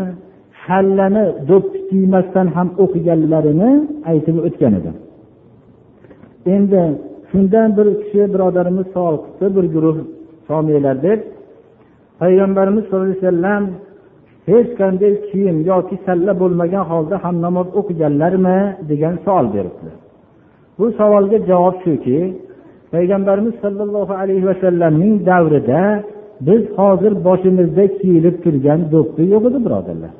sallani 0.65 1.25
do'ppi 1.51 1.79
kiymasdan 1.91 2.47
ham 2.57 2.69
o'qiganlarini 2.85 3.71
aytib 4.11 4.37
o'tgan 4.47 4.73
edim 4.81 4.97
endi 6.55 6.83
shundan 7.31 7.69
bir 7.77 7.87
kishi 8.01 8.23
birodarimiz 8.35 8.87
savol 8.95 9.17
qildi 9.25 9.47
bir 9.57 9.67
guruh 9.75 9.97
somiylar 10.49 10.97
deb 11.07 11.21
payg'ambarimiz 12.21 12.85
sallallohu 12.87 13.11
alayhi 13.11 13.27
vasallam 13.27 13.65
hech 14.51 14.71
qanday 14.81 15.13
kiyim 15.29 15.57
yoki 15.71 15.97
salla 16.07 16.33
bo'lmagan 16.43 16.85
holda 16.91 17.17
ham 17.25 17.37
namoz 17.47 17.69
o'qiganlarmi? 17.81 18.59
degan 18.91 19.15
savol 19.25 19.47
beribdi. 19.55 19.91
Bu 20.79 20.87
savolga 20.99 21.39
javob 21.51 21.77
shuki 21.85 22.19
payg'ambarimiz 22.95 23.55
sollallohu 23.65 24.15
alayhi 24.23 24.47
vasallamning 24.51 25.15
davrida 25.31 25.83
biz 26.47 26.63
hozir 26.79 27.13
boshimizda 27.27 27.85
kiyilib 27.99 28.37
turgan 28.45 28.81
do'ppi 28.93 29.23
yo'q 29.33 29.45
edi 29.51 29.59
birodarlar. 29.67 30.13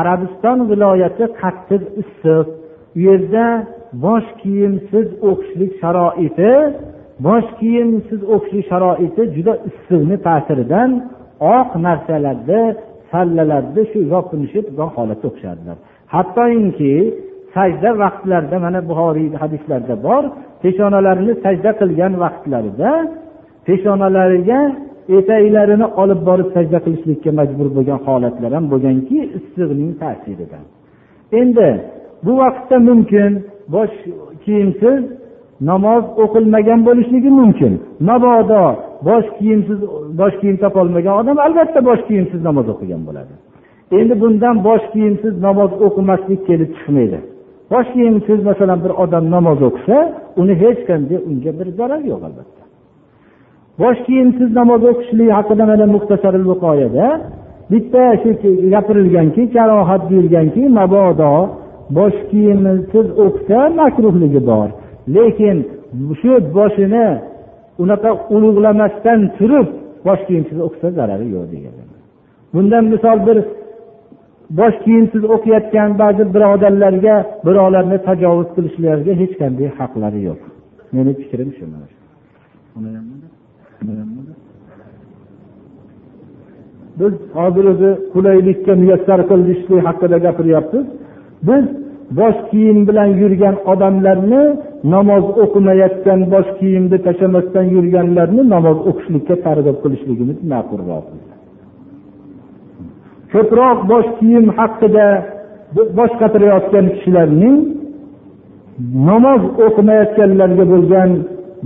Arabiston 0.00 0.58
viloyati 0.70 1.24
qattiq 1.40 1.82
issiq 2.02 2.46
u 2.96 3.00
yerda 3.08 3.46
bosh 4.04 4.28
kiyimsiz 4.42 5.06
o'qishlik 5.30 5.72
sharoiti 5.82 6.52
bosh 7.26 7.48
kiyimsiz 7.60 8.20
o'qishlik 8.34 8.64
sharoiti 8.72 9.22
juda 9.36 9.54
issiqni 9.68 10.16
ta'siridan 10.26 10.90
oq 11.58 11.70
narsalarni 11.86 12.62
sallalarda 13.12 13.82
shu 13.90 13.98
yopinishib 14.14 14.66
holatda 14.96 15.26
o'qishardilar 15.30 15.76
hattoki 16.14 16.94
sajda 17.54 17.90
vaqtlarida 18.02 18.56
mana 18.64 18.80
buxoriy 18.88 19.28
hadislarda 19.42 19.94
bor 20.06 20.24
peshonalarini 20.62 21.34
sajda 21.44 21.70
qilgan 21.80 22.12
vaqtlarida 22.24 22.90
peshonalariga 23.66 24.60
etaklarini 25.18 25.86
olib 26.02 26.20
borib 26.28 26.48
sajda 26.56 26.78
qilishlikka 26.84 27.30
majbur 27.40 27.68
bo'lgan 27.76 27.98
holatlar 28.06 28.50
ham 28.56 28.64
bo'lganki 28.72 29.18
issiqning 29.38 29.90
ta'siridan 30.02 30.64
endi 31.40 31.68
bu 32.24 32.32
vaqtda 32.42 32.76
mumkin 32.88 33.30
bosh 33.74 33.96
kiyimsiz 34.44 35.02
namoz 35.70 36.04
o'qilmagan 36.22 36.80
bo'lishligi 36.88 37.30
mumkin. 37.40 37.72
Mabodo 38.08 38.64
bosh 39.08 39.28
kiyimsiz 39.38 39.78
bosh 40.20 40.34
kiyim 40.40 40.56
topolmagan 40.64 41.14
odam 41.20 41.38
albatta 41.46 41.80
bosh 41.88 42.02
kiyimsiz 42.08 42.40
namoz 42.48 42.66
o'qigan 42.74 43.02
bo'ladi. 43.08 43.32
Endi 43.98 44.14
bundan 44.22 44.56
bosh 44.68 44.84
kiyimsiz 44.92 45.32
namoz 45.46 45.70
o'qimaslik 45.86 46.40
kelib 46.48 46.70
chiqmaydi. 46.76 47.18
Bosh 47.72 47.88
kiyimsiz 47.94 48.38
masalan 48.48 48.78
bir 48.84 48.92
odam 49.02 49.24
namoz 49.34 49.58
o'qisa 49.68 49.98
uni 50.40 50.54
hech 50.62 50.80
qanday 50.88 51.18
unga 51.28 51.52
bir 51.58 51.68
zarar 51.78 52.02
yo'q 52.10 52.22
albatta. 52.28 52.62
Bosh 53.82 54.00
kiyimsiz 54.06 54.48
namoz 54.60 54.82
o'qishlik 54.90 55.30
haqida 55.38 55.64
mana 55.70 55.86
muxtasaril 55.94 56.46
viqoyada 56.52 57.06
bitta 57.72 58.04
shu 58.22 58.30
gapirilganki 58.74 59.42
karohat 59.56 60.02
deyilganki 60.10 60.62
mabodo 60.78 61.32
bosh 61.98 62.18
kiyimsiz 62.30 63.06
o'qisa 63.24 63.58
makruhligi 63.80 64.40
bor. 64.50 64.68
Lekin 65.14 65.56
shu 66.20 66.32
boshini 66.58 67.06
unaqa 67.82 68.10
ulug'lamasdan 68.34 69.20
turib 69.38 69.68
bosh 70.06 70.22
kiyimsiz 70.26 70.58
o'qisa 70.66 70.88
zarari 70.98 71.26
yo'q 71.34 71.46
degan. 71.54 71.74
Bundan 72.54 72.84
misol 72.92 73.18
bir 73.26 73.38
bosh 74.58 74.76
kiyimsiz 74.84 75.22
o'qiyotgan 75.34 75.90
ba'zi 76.02 76.22
birodarlarga 76.34 77.16
birovlarni 77.46 77.98
tajovuz 78.08 78.48
qilishlariga 78.56 79.12
hech 79.22 79.34
qanday 79.40 79.68
haqlari 79.78 80.20
yo'q. 80.28 80.40
Meni 80.94 81.12
fikrim 81.20 81.50
shu 81.58 81.64
biz 87.00 87.12
hozir 87.38 87.64
o'zi 87.72 87.90
qulaylikka 88.14 88.72
muyassar 88.82 89.20
qilishlik 89.30 89.80
haqida 89.88 90.18
gapiryapmiz 90.26 90.86
biz 91.48 91.64
bosh 92.18 92.38
kiyim 92.50 92.78
bilan 92.88 93.10
yurgan 93.22 93.56
odamlarni 93.72 94.42
namoz 94.94 95.24
o'qimayotgan 95.44 96.20
bosh 96.34 96.50
kiyimni 96.58 96.98
tashlamasdan 97.06 97.66
yurganlarni 97.76 98.42
namoz 98.54 98.78
o'qishlikka 98.90 99.34
targ'ib 99.46 99.76
qilishligimiz 99.82 100.38
ma'qulroq 100.52 101.06
ko'proq 103.32 103.78
bosh 103.92 104.08
kiyim 104.18 104.46
haqida 104.58 105.06
bosh 105.98 106.14
qatirayotgan 106.20 106.86
kishilarning 106.94 107.56
namoz 109.08 109.42
o'qimayotganlarga 109.66 110.64
bo'lgan 110.72 111.10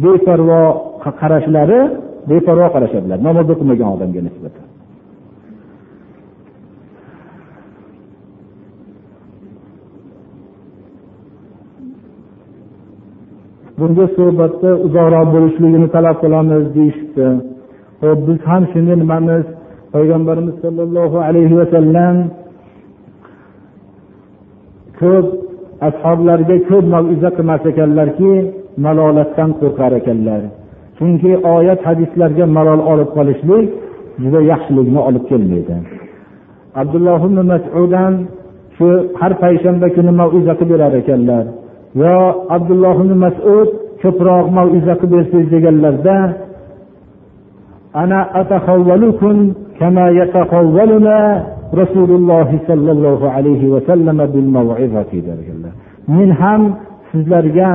beparvo 0.05 0.63
qarashlari 1.21 1.81
beparvo 2.31 2.67
qarashadilar. 2.75 3.19
Namoz 3.29 3.47
o'qimagan 3.55 3.89
odamga 3.95 4.21
nisbatan. 4.29 4.67
Bunga 13.79 14.07
suhbatda 14.17 14.71
uzoqroq 14.87 15.27
bo'lishligini 15.35 15.89
talab 15.97 16.17
qilamiz 16.23 16.65
deyishibdi 16.77 17.27
ho'p 18.03 18.21
biz 18.29 18.39
ham 18.51 18.63
shunga 18.73 18.95
nimamiz 19.03 19.45
payg'ambarimiz 19.95 20.57
sollallohu 20.65 21.17
alayhi 21.29 21.55
vasallam 21.61 22.17
ko'p 25.01 25.27
ashoblarga 25.89 26.57
ko'p 26.69 26.85
maviza 26.95 27.31
qilmas 27.37 27.63
ekanlarki 27.73 28.33
malolatdan 28.85 29.51
qo'rqar 29.61 29.93
ekanlar. 30.01 30.41
Chunki 30.99 31.33
oyat 31.57 31.81
hadislarga 31.89 32.45
malol 32.57 32.81
olib 32.93 33.11
qolishlik 33.17 33.67
juda 34.23 34.41
yaxshilikni 34.53 35.01
olib 35.09 35.25
kelmaydi. 35.31 35.77
Abdulloh 36.83 37.21
ibn 37.29 37.39
masuddan 37.53 38.13
shu 38.77 38.87
har 39.21 39.33
payshanba 39.43 39.89
kuni 39.97 40.13
maviza 40.21 40.53
qilib 40.59 40.71
berar 40.73 40.93
ekanlar. 41.03 41.45
Yo 42.03 42.17
abdulloh 42.57 42.97
ibn 43.05 43.13
masud 43.25 43.69
ko'proq 44.03 44.47
maviza 44.59 44.95
qilib 45.01 45.13
bersangiz 45.17 45.49
deganlarda 45.55 46.17
ana 48.03 48.19
يتخولنا 50.21 51.19
رسول 51.83 52.11
الله 52.19 52.45
rasululloh 52.45 52.91
الله 52.97 53.21
alayhi 53.37 53.67
وسلم 53.75 54.19
بالموعظة. 54.33 55.05
mav'izati 55.05 55.51
الله. 55.55 55.73
من 56.09 56.33
ham 56.41 56.63
sizlarga 57.13 57.71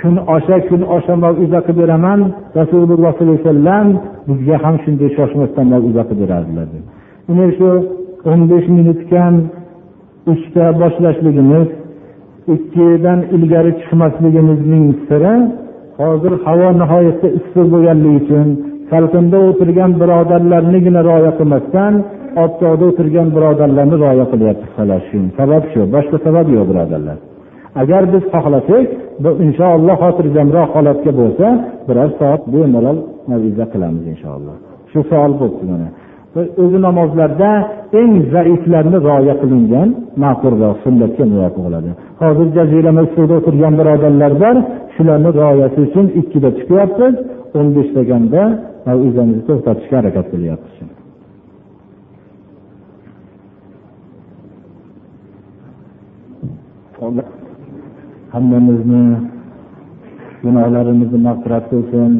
kun 0.00 0.14
osha 0.34 0.58
kun 0.68 0.80
osha 0.96 1.14
maviza 1.16 1.60
qilib 1.66 1.78
beraman? 1.78 2.20
Rasululloh 2.60 3.12
sollallohu 3.18 3.22
alayhi 3.22 3.44
vasallam 3.44 3.86
bizga 4.28 4.56
ham 4.64 4.76
shunday 4.84 5.08
shoshmasdan 5.16 5.66
maviza 5.74 6.02
qilib 6.08 6.20
berardilar 6.22 6.68
uni 7.30 7.46
shu 7.58 7.68
o'n 8.30 8.40
besh 8.50 8.66
minut 8.76 9.00
kam 9.10 9.34
uchta 10.32 10.64
boshlashligimiz 10.80 11.68
ikkidan 12.54 13.20
ilgari 13.36 13.72
chiqmasligimizning 13.80 14.86
siri 15.06 15.34
hozir 16.00 16.32
havo 16.44 16.68
nihoyatda 16.80 17.28
issiq 17.38 17.66
bo'lganligi 17.72 18.16
uchun 18.22 18.48
salqinda 18.94 19.38
o'tirgan 19.48 19.90
birodarlarnigina 20.00 21.00
rioya 21.08 21.32
qilmasdan 21.38 21.94
oftobda 22.44 22.84
o'tirgan 22.90 23.28
birodarlarni 23.36 23.96
rioya 24.02 24.26
qilyapmiz 24.32 24.70
xolos 24.76 25.02
shu 25.10 25.18
sabab 25.38 25.64
shu. 25.72 25.80
Boshqa 25.94 26.16
sabab 26.26 26.46
yo'q 26.56 26.66
birodarlar. 26.70 27.18
Agar 27.82 28.02
biz 28.12 28.24
xohlasak 28.34 28.86
inshaalloh 29.46 29.96
xotirjamroq 30.04 30.68
holatga 30.76 31.12
bo'lsa 31.20 31.46
biror 31.88 32.10
soat 32.18 32.42
bemalol 32.52 32.98
naviza 33.30 33.64
qilamiz 33.72 34.04
inshaalloh. 34.12 34.56
Shu 34.92 35.00
savol 35.10 35.32
bo'libdi 35.40 35.64
mana. 35.72 35.88
O'zi 36.62 36.78
namozlarda 36.86 37.50
eng 38.00 38.12
zaiflarni 38.34 38.98
rioya 39.06 39.34
qilingan 39.42 39.88
ma'qulroq 40.24 40.76
sunnatga 40.84 41.24
muvofiq 41.32 41.62
bo'ladi. 41.66 41.90
Hozir 42.22 42.48
jazirama 42.56 43.02
issiqda 43.06 43.34
o'tirgan 43.40 43.74
birodarlar 43.80 44.32
bor 44.42 44.56
shularni 44.94 45.30
rioyasi 45.38 45.78
uchun 45.86 46.06
ikkida 46.20 46.48
chiqyapmiz. 46.58 47.14
O'n 47.58 47.68
beshtaganda 47.76 48.42
o'zlarimizni 48.86 49.44
to'xtatishga 49.48 49.96
harakat 50.00 50.26
qilyapmiz 50.32 50.74
hammamizni 58.34 59.04
gunohlarimizni 60.44 61.18
mag'firat 61.28 61.64
qilsin. 61.72 62.12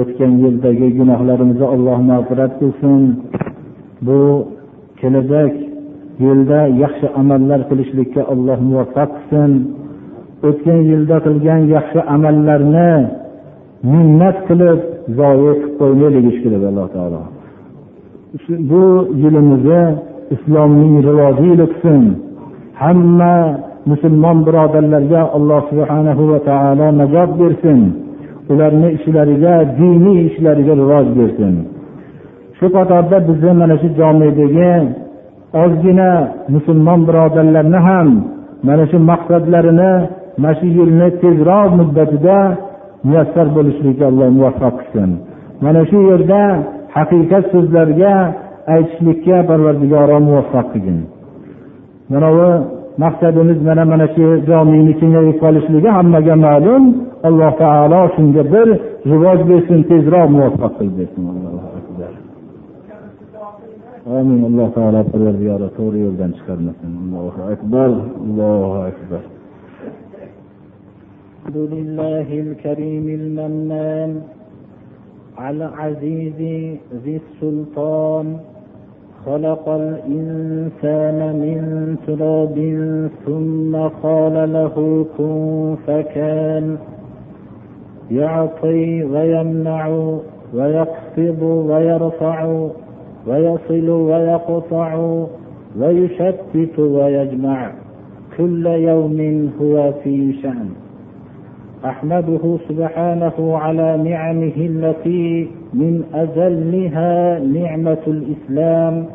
O'tgan 0.00 0.32
yildagi 0.44 0.88
gunohlarimizni 0.98 1.66
alloh 1.74 1.98
mag'firat 2.10 2.52
qilsin. 2.60 3.00
Bu 4.06 4.18
kelajak 5.00 5.52
yilda 6.24 6.60
yaxshi 6.82 7.06
amallar 7.20 7.60
qilishlikka 7.70 8.22
alloh 8.32 8.58
muvaffaq 8.68 9.10
qilsin. 9.16 9.50
O'tgan 10.48 10.80
yilda 10.90 11.16
qilgan 11.26 11.60
yaxshi 11.76 12.00
amallarni 12.14 12.92
minnat 13.92 14.36
qilib 14.48 14.80
zoyi 15.18 15.52
qilib 15.60 15.72
qo'ymaylik 15.80 16.36
deb 16.54 16.62
alloh 16.70 16.86
taolo. 16.94 17.20
Bu 18.70 18.84
yilimizni 19.22 19.82
islomning 20.34 20.94
rivoji 21.08 21.42
yili 21.50 21.66
qilsin. 21.72 22.02
Hamma 22.82 23.34
musulmon 23.90 24.38
birodarlarga 24.46 25.20
alloh 25.36 25.60
subhanahu 25.70 26.22
va 26.30 26.38
taolo 26.48 26.86
najot 27.00 27.30
bersin. 27.40 27.80
Ularni 28.52 28.88
ishlariga 28.96 29.54
diniy 29.78 30.20
ishlariga 30.30 30.72
rivoj 30.80 31.06
bersin. 31.18 31.54
Shu 32.58 32.66
qatorda 32.76 33.18
bizni 33.28 33.52
mana 33.60 33.76
shu 33.82 33.88
jomidagi 33.98 34.72
ozgina 35.62 36.10
musulmon 36.54 37.00
birodarlarni 37.08 37.80
ham 37.88 38.08
mana 38.66 38.84
shu 38.90 38.98
maqsadlarini 39.10 39.92
mana 40.40 40.54
shu 40.58 40.66
yilni 40.78 41.08
tezroq 41.22 41.70
muddatida 41.80 42.38
muyassar 43.06 43.46
bo'lishlikka 43.56 44.04
alloh 44.10 44.28
muvaffaq 44.36 44.74
qilsin. 44.80 45.10
Mana 45.64 45.82
shu 45.90 45.98
yerda 46.10 46.40
haqiqat 46.96 47.44
so'zlarga 47.52 48.12
aytishlikka 48.74 49.36
parvardigoro 49.50 50.16
muvaffaq 50.28 50.66
qilgin. 50.72 50.98
Manavi 52.12 52.50
maqsadimiz 53.02 53.58
mana 53.68 53.84
mana 53.92 54.06
shu 54.14 54.24
jomini 54.48 54.92
kengayib 55.00 55.36
qolishligi 55.44 55.90
hammaga 55.98 56.34
ma'lum. 56.46 56.82
Alloh 57.28 57.52
taolo 57.62 58.00
shunga 58.14 58.42
bir 58.52 58.68
rivoj 59.10 59.40
bersin 59.50 59.80
tezroq 59.90 60.28
muvaffaq 60.36 60.72
qilib 60.78 60.94
bersin. 61.00 61.22
Amin. 64.18 64.40
Alloh 64.48 64.68
taolo 64.76 65.00
parvardigoro 65.10 65.68
to'g'ri 65.78 65.98
yo'ldan 66.06 66.30
chiqarmasin. 66.36 66.90
Allohu 67.02 67.40
akbar. 67.54 67.90
Allohu 68.24 68.78
akbar. 68.90 69.22
الحمد 71.40 71.72
لله 71.72 72.40
الكريم 72.40 73.08
المنان 73.08 74.20
على 75.38 75.64
عزيز 75.64 76.34
ذي 77.04 77.20
السلطان. 77.20 78.36
خلق 79.26 79.68
الإنسان 79.68 81.18
من 81.42 81.96
تراب 82.06 82.56
ثم 83.26 83.76
قال 83.76 84.52
له 84.52 85.06
كن 85.18 85.76
فكان. 85.86 86.78
يعطي 88.10 89.04
ويمنع 89.04 89.88
ويخفض 90.54 91.42
ويرفع 91.42 92.68
ويصل 93.26 93.88
ويقطع 93.90 95.16
ويشتت 95.78 96.78
ويجمع. 96.78 97.72
كل 98.38 98.66
يوم 98.66 99.50
هو 99.60 99.92
في 99.92 100.32
شأن. 100.42 100.79
أحمده 101.84 102.58
سبحانه 102.68 103.58
على 103.58 103.96
نعمه 103.96 104.52
التي 104.56 105.48
من 105.74 106.02
أجلها 106.14 107.38
نعمة 107.38 107.98
الإسلام 108.06 109.06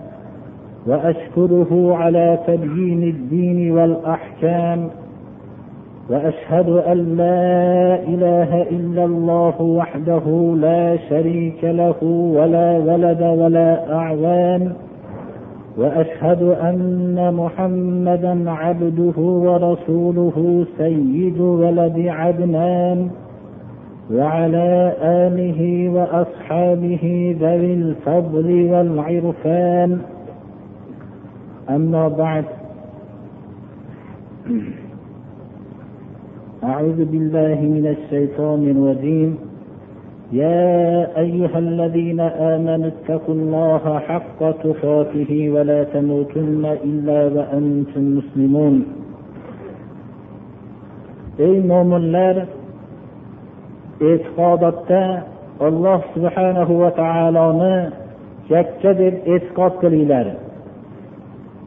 وأشكره 0.87 1.95
على 1.95 2.39
تبيين 2.47 3.03
الدين 3.03 3.71
والأحكام 3.71 4.89
وأشهد 6.09 6.69
أن 6.69 7.17
لا 7.17 7.95
إله 8.03 8.61
إلا 8.61 9.05
الله 9.05 9.61
وحده 9.61 10.55
لا 10.59 10.97
شريك 11.09 11.63
له 11.63 11.95
ولا 12.37 12.77
ولد 12.77 13.21
ولا 13.21 13.93
أعوان 13.93 14.73
وأشهد 15.77 16.41
أن 16.43 17.33
محمدا 17.33 18.51
عبده 18.51 19.17
ورسوله 19.17 20.65
سيد 20.77 21.39
ولد 21.39 22.07
عدنان 22.07 23.09
وعلى 24.11 24.95
آله 25.01 25.89
وأصحابه 25.89 27.35
ذوي 27.39 27.73
الفضل 27.73 28.47
والعرفان. 28.71 29.99
أما 31.69 32.07
بعد 32.07 32.45
أعوذ 36.63 37.05
بالله 37.05 37.59
من 37.61 37.95
الشيطان 37.97 38.61
الرجيم. 38.69 39.37
يا 40.34 41.18
أيها 41.18 41.58
الذين 41.58 42.20
آمنوا 42.20 42.90
اتقوا 42.94 43.34
الله 43.34 43.98
حق 44.08 44.40
تقاته 44.64 45.50
ولا 45.54 45.84
تموتن 45.84 46.64
إلا 46.84 47.18
وأنتم 47.34 48.04
مسلمون 48.18 48.76
ey 51.46 51.56
mo'minlar 51.70 52.36
e'tiqodotda 54.10 55.02
alloh 55.68 56.00
subhanahu 56.14 56.72
va 56.82 56.90
taoloni 57.00 57.76
yakka 58.54 58.90
deb 59.00 59.14
e'tiqod 59.34 59.72
qilinglar 59.82 60.26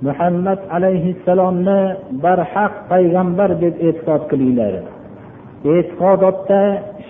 muhammad 0.08 0.60
alayhissalomni 0.76 1.80
barhaq 2.26 2.74
payg'ambar 2.92 3.50
deb 3.64 3.76
e'tiqod 3.88 4.22
qilinglar 4.32 4.74
e'tiqodotda 5.74 6.62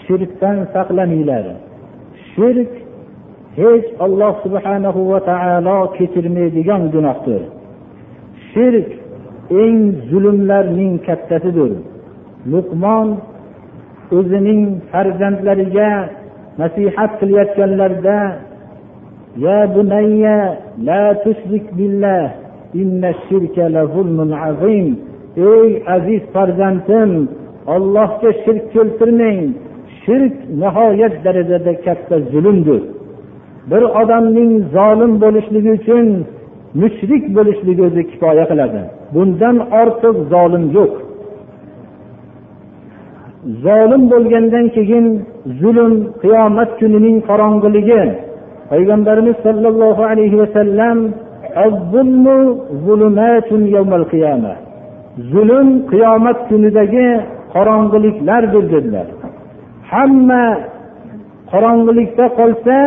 shirkdan 0.09 0.59
saqlaninglar. 0.74 1.44
Shirk 2.34 2.72
hech 3.61 3.86
alloh 4.06 4.34
subhanahu 4.44 5.00
va 5.11 5.20
taolo 5.30 5.78
kechirmaydigan 5.96 6.82
gunohdir. 6.94 7.42
Shirk 8.52 8.88
eng 9.62 9.80
zulmlarning 10.11 10.94
kattasidir. 11.06 11.72
Luqmon 12.52 13.09
o'zining 14.16 14.62
farzandlariga 14.90 15.90
nasihat 16.61 17.11
qilayotganlarida 17.20 18.18
ya 19.44 19.59
bunayya 19.74 20.38
la 20.88 21.04
tushrik 21.24 21.66
billah 21.78 22.24
inna 22.82 23.11
shirka 23.26 23.64
la 23.74 23.82
zulmun 23.94 24.30
azim. 24.48 24.86
Ey 25.52 25.70
aziz 25.96 26.22
farzandim 26.34 27.12
ollohga 27.74 28.30
shirk 28.44 28.64
keltirmang. 28.74 29.67
Shirk 30.09 30.34
nihoyat 30.62 31.14
darajada 31.24 31.72
katta 31.84 32.16
zulmdir. 32.32 32.82
Bir 33.70 33.82
odamning 34.00 34.52
zolim 34.76 35.12
bo'lishligi 35.22 35.70
uchun 35.78 36.06
mushrik 36.82 37.24
bo'lishligi 37.36 37.82
o'zi 37.88 38.02
kifoya 38.11 38.44
qiladi. 38.50 38.80
Bundan 39.14 39.56
ortiq 39.80 40.16
zolim 40.32 40.64
yo'q. 40.76 40.92
Zolim 43.64 44.02
bo'lgandan 44.12 44.66
keyin 44.76 45.06
zulm 45.61 45.92
qiyomat 46.22 46.70
kunining 46.80 47.16
qorong'iligi. 47.28 48.02
Payg'ambarimiz 48.70 49.36
sollallohu 49.46 50.02
alayhi 50.12 50.36
vasallam 50.42 50.98
zulm 55.32 55.68
qiyomat 55.92 56.38
kunidagi 56.48 57.09
qorong'iliklardir 57.54 58.64
dedilar. 58.72 59.06
hamma 59.91 60.45
qorong'ulikda 61.51 62.25
qolsa 62.39 62.77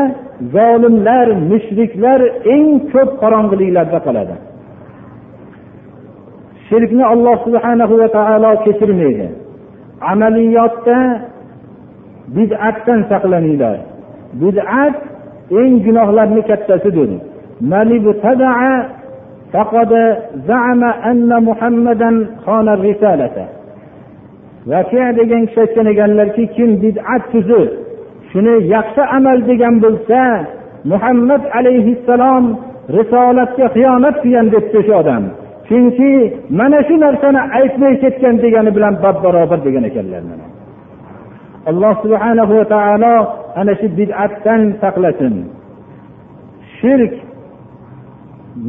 zolimlar 0.57 1.27
mushriklar 1.51 2.21
eng 2.55 2.67
ko'p 2.93 3.11
qorong'uliklarda 3.23 3.99
qoladi 4.07 4.37
shirkni 6.69 7.05
alloh 7.13 7.37
subhanahu 7.47 7.95
va 8.01 8.09
taolo 8.19 8.51
kechirmaydi 8.65 9.27
amaliyotda 10.13 10.99
bid'atdan 12.37 13.01
saqlaninglar 13.11 13.77
bid'at 14.43 14.95
eng 15.61 15.73
gunohlarni 15.87 16.43
kattasidir 16.51 17.11
فقد 19.53 19.91
زعم 20.49 20.85
أن 20.85 21.45
محمدا 21.45 22.11
خان 22.47 22.69
الرسالة 22.69 23.47
vakia 24.70 25.08
degan 25.20 25.44
kishi 25.48 25.60
aytgan 25.66 25.88
ekanlarki 25.94 26.44
kim 26.56 26.70
bid'at 26.84 27.24
tuzib 27.32 27.70
shuni 28.32 28.56
yaxshi 28.74 29.04
amal 29.18 29.38
degan 29.50 29.76
bo'lsa 29.84 30.22
muhammad 30.92 31.44
alayhissalom 31.58 32.46
risolatga 32.98 33.66
xiyonat 33.76 34.16
qilgan 34.24 34.48
debdi 34.54 34.76
o'sha 34.82 34.96
odam. 35.02 35.24
Chunki 35.68 36.12
mana 36.60 36.80
shu 36.88 36.96
narsani 37.06 37.42
aytmay 37.60 37.94
ketgan 38.04 38.36
degani 38.44 38.72
bilan 38.78 38.94
bab 39.04 39.18
barobar 39.24 39.60
degan 39.68 39.84
ekanlar 39.90 40.24
alloh 41.70 41.94
subhanahu 42.04 42.54
va 42.60 42.66
taolo 42.74 43.16
ana 43.60 43.74
shu 43.80 43.88
bid'atdan 44.00 44.62
saqlasin. 44.82 45.36
Shirk 46.78 47.14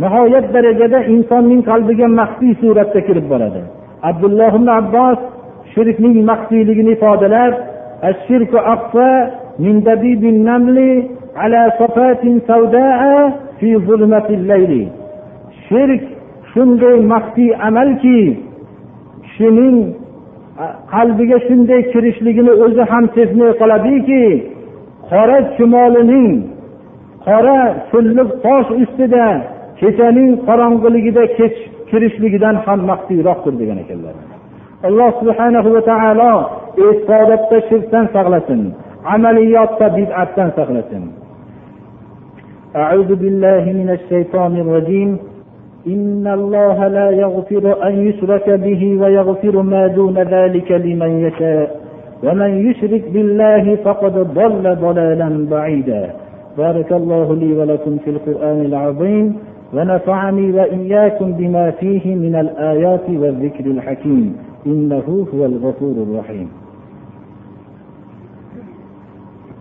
nihoyat 0.02 0.46
darajada 0.54 0.98
insonning 1.14 1.60
qalbiga 1.70 2.06
maxfiy 2.20 2.52
suratda 2.60 3.00
kirib 3.06 3.26
boradi. 3.32 3.62
Abdulloh 4.10 4.52
ibn 4.58 4.68
abbos 4.80 5.18
shirkning 5.73 6.15
maxfiyligini 6.29 6.91
ifodalab 6.97 7.53
الشرك 8.03 8.53
أخفى 8.55 9.13
من 9.59 9.75
دبيب 9.83 10.23
النمل 10.23 10.77
على 11.35 11.71
صفات 11.79 12.21
سوداء 12.47 13.01
في 13.59 13.77
ظلمة 13.77 14.27
الليل 14.29 14.87
shirk 15.69 16.03
shunday 16.53 16.97
maxfiy 17.13 17.51
amalki 17.67 18.21
kishining 19.23 19.77
qalbiga 20.93 21.37
shunday 21.47 21.81
kirishligini 21.91 22.51
o'zi 22.65 22.83
ham 22.91 23.05
sezmay 23.15 23.51
qoladiki 23.61 24.23
qora 25.11 25.37
chumolining 25.57 26.29
qora 27.27 27.59
silliq 27.91 28.29
tosh 28.45 28.69
ustida 28.83 29.27
kechaning 29.79 30.31
qorong'iligida 30.47 31.23
kech 31.37 31.57
kirishligidan 31.89 32.55
ham 32.65 32.79
maxfiyroqdir 32.91 33.53
degan 33.61 33.77
ekanlar 33.83 34.15
Alloh 34.88 35.10
subhanahu 35.20 35.68
va 35.74 35.82
taolo 35.90 36.32
e'tiqodatda 36.86 37.56
shirkdan 37.68 38.04
saqlasin 38.14 38.62
amaliyotda 39.14 39.86
bid'atdan 39.96 40.48
saqlasin 40.58 41.04
أعوذ 42.76 43.14
بالله 43.14 43.64
من 43.80 43.90
الشيطان 43.90 44.56
الرجيم. 44.56 45.18
إن 45.86 46.26
الله 46.26 46.88
لا 46.88 47.10
يغفر 47.10 47.88
أن 47.88 47.94
يشرك 48.08 48.50
به 48.50 48.82
ويغفر 49.00 49.62
ما 49.62 49.86
دون 49.86 50.18
ذلك 50.18 50.72
لمن 50.72 51.10
يشاء 51.26 51.80
ومن 52.24 52.70
يشرك 52.70 53.04
بالله 53.12 53.76
فقد 53.84 54.14
ضل 54.34 54.76
ضلالا 54.76 55.46
بعيدا. 55.50 56.10
بارك 56.58 56.92
الله 56.92 57.34
لي 57.34 57.52
ولكم 57.52 57.98
في 58.04 58.10
القرآن 58.10 58.60
العظيم 58.60 59.36
ونفعني 59.74 60.52
وإياكم 60.52 61.32
بما 61.32 61.70
فيه 61.70 62.14
من 62.14 62.34
الآيات 62.36 63.06
والذكر 63.10 63.64
الحكيم. 63.66 64.36
إنه 64.66 65.26
هو 65.34 65.46
الغفور 65.46 65.94
الرحيم. 66.02 66.48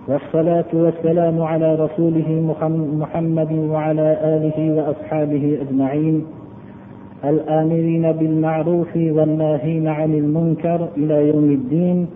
والصلاة 0.07 0.65
والسلام 0.73 1.41
على 1.41 1.75
رسوله 1.75 2.55
محمد 3.01 3.51
وعلى 3.51 4.17
آله 4.23 4.57
وأصحابه 4.77 5.57
أجمعين. 5.61 6.25
الآمرين 7.25 8.11
بالمعروف 8.11 8.95
والناهين 8.95 9.87
عن 9.87 10.13
المنكر 10.13 10.87
إلى 10.97 11.27
يوم 11.27 11.51
الدين 11.51 12.07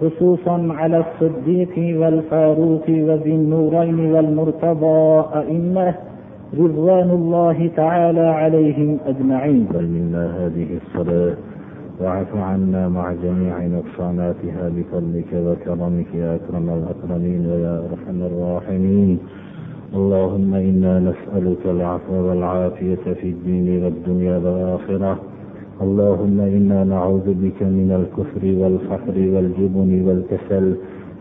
خصوصا 0.00 0.68
على 0.70 1.04
الصديق 1.04 2.00
والفاروق 2.00 2.86
وذي 2.88 3.30
النورين 3.30 4.12
والمرتضى 4.12 5.24
أئمة 5.34 5.94
رضوان 6.58 7.10
الله 7.10 7.70
تعالى 7.76 8.20
عليهم 8.20 8.98
أجمعين. 9.06 9.68
منا 9.72 10.46
هذه 10.46 10.66
الصلاة 10.76 11.36
واعف 12.02 12.36
عنا 12.36 12.88
مع 12.88 13.12
جميع 13.12 13.66
نقصاناتها 13.66 14.64
بفضلك 14.76 15.30
وكرمك 15.46 16.14
يا 16.14 16.34
أكرم 16.36 16.66
الأكرمين 16.78 17.46
ويا 17.50 17.74
أرحم 17.88 18.18
الراحمين. 18.22 19.18
اللهم 19.94 20.54
إنا 20.54 20.94
نسألك 21.08 21.62
العفو 21.66 22.14
والعافية 22.28 23.04
في 23.20 23.28
الدين 23.34 23.84
والدنيا 23.84 24.36
والآخرة. 24.38 25.12
اللهم 25.82 26.40
إنا 26.40 26.84
نعوذ 26.84 27.28
بك 27.42 27.60
من 27.78 27.90
الكفر 28.00 28.44
والفقر 28.60 29.16
والجبن 29.34 29.90
والكسل 30.06 30.66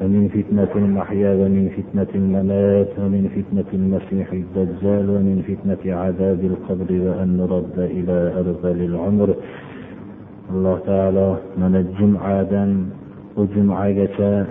ومن 0.02 0.24
فتنة 0.28 0.72
المحيا 0.76 1.32
ومن 1.42 1.66
فتنة 1.78 2.12
الممات 2.16 2.92
ومن 3.02 3.24
فتنة 3.36 3.70
المسيح 3.80 4.28
الدجال 4.34 5.06
ومن 5.10 5.38
فتنة 5.50 5.84
عذاب 6.02 6.42
القبر 6.52 6.90
وأن 7.06 7.38
نرد 7.38 7.78
إلى 7.98 8.18
أرذل 8.40 8.80
العمر. 8.90 9.30
Alloh 10.52 10.84
taolo 10.84 11.40
mana 11.56 11.80
jum'adan 11.96 12.92
u 13.40 13.48
jum'agacha 13.56 14.44